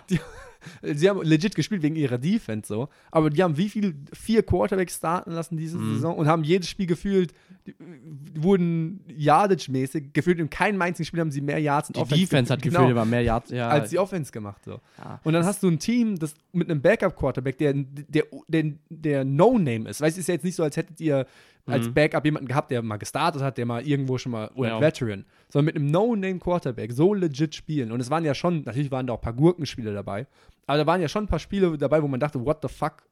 sie 0.82 1.08
haben 1.08 1.22
legit 1.22 1.54
gespielt 1.54 1.82
wegen 1.82 1.96
ihrer 1.96 2.18
Defense 2.18 2.68
so, 2.68 2.88
aber 3.10 3.30
die 3.30 3.42
haben 3.42 3.56
wie 3.56 3.68
viel 3.68 3.94
vier 4.12 4.42
Quarterbacks 4.42 4.96
starten 4.96 5.32
lassen 5.32 5.56
diese 5.56 5.78
Mhm. 5.78 5.94
Saison 5.94 6.16
und 6.16 6.26
haben 6.26 6.44
jedes 6.44 6.68
Spiel 6.68 6.86
gefühlt 6.86 7.32
die, 7.66 7.74
die 7.78 8.42
wurden 8.42 9.04
Yardage-mäßig 9.08 10.12
gefühlt 10.12 10.38
in 10.38 10.50
keinem 10.50 10.80
einzigen 10.82 11.06
Spiel 11.06 11.20
haben 11.20 11.30
sie 11.30 11.40
mehr 11.40 11.58
Yards 11.58 11.90
in 11.90 11.94
Die 11.94 12.00
Offense 12.00 12.20
Defense 12.24 12.52
hat 12.52 12.62
ge- 12.62 12.70
gefühlt 12.72 12.90
immer 12.90 13.04
mehr 13.04 13.22
Yards. 13.22 13.50
Ja, 13.50 13.68
als 13.68 13.90
die 13.90 13.98
Offense 13.98 14.32
gemacht 14.32 14.64
so. 14.64 14.80
ja. 14.98 15.20
Und 15.24 15.32
dann 15.32 15.44
hast 15.44 15.62
du 15.62 15.68
ein 15.68 15.78
Team, 15.78 16.18
das 16.18 16.34
mit 16.52 16.70
einem 16.70 16.80
Backup-Quarterback, 16.80 17.58
der, 17.58 17.74
der, 17.74 18.24
der, 18.48 18.72
der 18.88 19.24
No-Name 19.24 19.88
ist. 19.88 20.00
Weißt 20.00 20.16
du, 20.16 20.20
es 20.20 20.24
ist 20.24 20.28
ja 20.28 20.34
jetzt 20.34 20.44
nicht 20.44 20.56
so, 20.56 20.62
als 20.62 20.76
hättet 20.76 21.00
ihr 21.00 21.26
als 21.66 21.86
Mhm. 21.88 21.94
Backup 21.94 22.24
jemanden 22.24 22.48
gehabt, 22.48 22.70
der 22.70 22.82
mal 22.82 22.96
gestartet 22.96 23.42
hat, 23.42 23.58
der 23.58 23.66
mal 23.66 23.86
irgendwo 23.86 24.18
schon 24.18 24.32
mal, 24.32 24.48
oder 24.54 24.70
Ja. 24.70 24.76
ein 24.76 24.82
Veteran, 24.82 25.24
sondern 25.50 25.66
mit 25.66 25.76
einem 25.76 25.90
No-Name-Quarterback 25.90 26.92
so 26.92 27.12
legit 27.12 27.54
spielen. 27.54 27.92
Und 27.92 28.00
es 28.00 28.10
waren 28.10 28.24
ja 28.24 28.34
schon, 28.34 28.62
natürlich 28.62 28.90
waren 28.90 29.06
da 29.06 29.12
auch 29.12 29.18
ein 29.18 29.22
paar 29.22 29.32
Gurkenspiele 29.32 29.92
dabei, 29.92 30.26
aber 30.66 30.78
da 30.78 30.86
waren 30.86 31.00
ja 31.00 31.08
schon 31.08 31.24
ein 31.24 31.28
paar 31.28 31.38
Spiele 31.38 31.76
dabei, 31.76 32.02
wo 32.02 32.08
man 32.08 32.20
dachte, 32.20 32.44
what 32.44 32.58
the 32.62 32.68
fuck, 32.68 33.02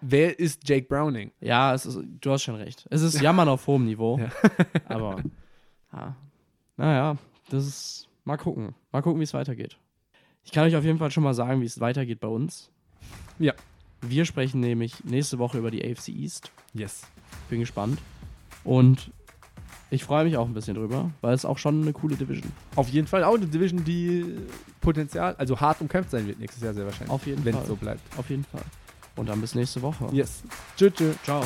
wer 0.00 0.38
ist 0.38 0.68
Jake 0.68 0.86
Browning? 0.88 1.30
ja 1.40 1.72
ist, 1.74 1.98
du 2.20 2.30
hast 2.30 2.42
schon 2.42 2.56
recht. 2.56 2.86
Es 2.90 3.02
ist 3.02 3.20
Jammern 3.20 3.48
auf 3.48 3.66
hohem 3.66 3.84
Niveau. 3.84 4.18
Ja. 4.18 4.28
aber, 4.88 5.22
ja. 5.92 6.16
naja, 6.76 7.16
das 7.48 7.66
ist, 7.66 8.08
mal 8.24 8.36
gucken. 8.36 8.74
Mal 8.92 9.02
gucken, 9.02 9.20
wie 9.20 9.24
es 9.24 9.34
weitergeht. 9.34 9.78
Ich 10.44 10.52
kann 10.52 10.64
euch 10.64 10.76
auf 10.76 10.84
jeden 10.84 10.98
Fall 10.98 11.10
schon 11.10 11.24
mal 11.24 11.34
sagen, 11.34 11.60
wie 11.60 11.66
es 11.66 11.80
weitergeht 11.80 12.20
bei 12.20 12.28
uns. 12.28 12.70
Ja. 13.38 13.52
Wir 14.02 14.24
sprechen 14.24 14.60
nämlich 14.60 15.04
nächste 15.04 15.38
Woche 15.38 15.58
über 15.58 15.70
die 15.70 15.84
AFC 15.84 16.08
East. 16.08 16.52
Yes. 16.74 17.06
Bin 17.48 17.60
gespannt. 17.60 17.98
Und 18.62 19.10
ich 19.90 20.04
freue 20.04 20.24
mich 20.24 20.36
auch 20.36 20.46
ein 20.46 20.54
bisschen 20.54 20.74
drüber, 20.74 21.10
weil 21.20 21.34
es 21.34 21.44
auch 21.44 21.58
schon 21.58 21.82
eine 21.82 21.92
coole 21.92 22.16
Division. 22.16 22.50
Auf 22.74 22.88
jeden 22.88 23.06
Fall 23.06 23.22
auch 23.24 23.34
eine 23.34 23.46
Division, 23.46 23.84
die 23.84 24.24
Potenzial, 24.80 25.34
also 25.38 25.60
hart 25.60 25.80
umkämpft 25.80 26.10
sein 26.10 26.26
wird 26.26 26.40
nächstes 26.40 26.62
Jahr 26.62 26.74
sehr 26.74 26.84
wahrscheinlich. 26.84 27.10
Auf 27.10 27.26
jeden 27.26 27.44
wenn 27.44 27.54
Fall. 27.54 27.62
es 27.62 27.68
so 27.68 27.76
bleibt. 27.76 28.18
Auf 28.18 28.28
jeden 28.28 28.44
Fall. 28.44 28.62
Und 29.16 29.28
dann 29.28 29.40
bis 29.40 29.54
nächste 29.54 29.80
Woche. 29.82 30.08
Yes. 30.12 30.42
Tschüss. 30.76 30.92
tschüss. 30.94 31.16
Ciao. 31.22 31.42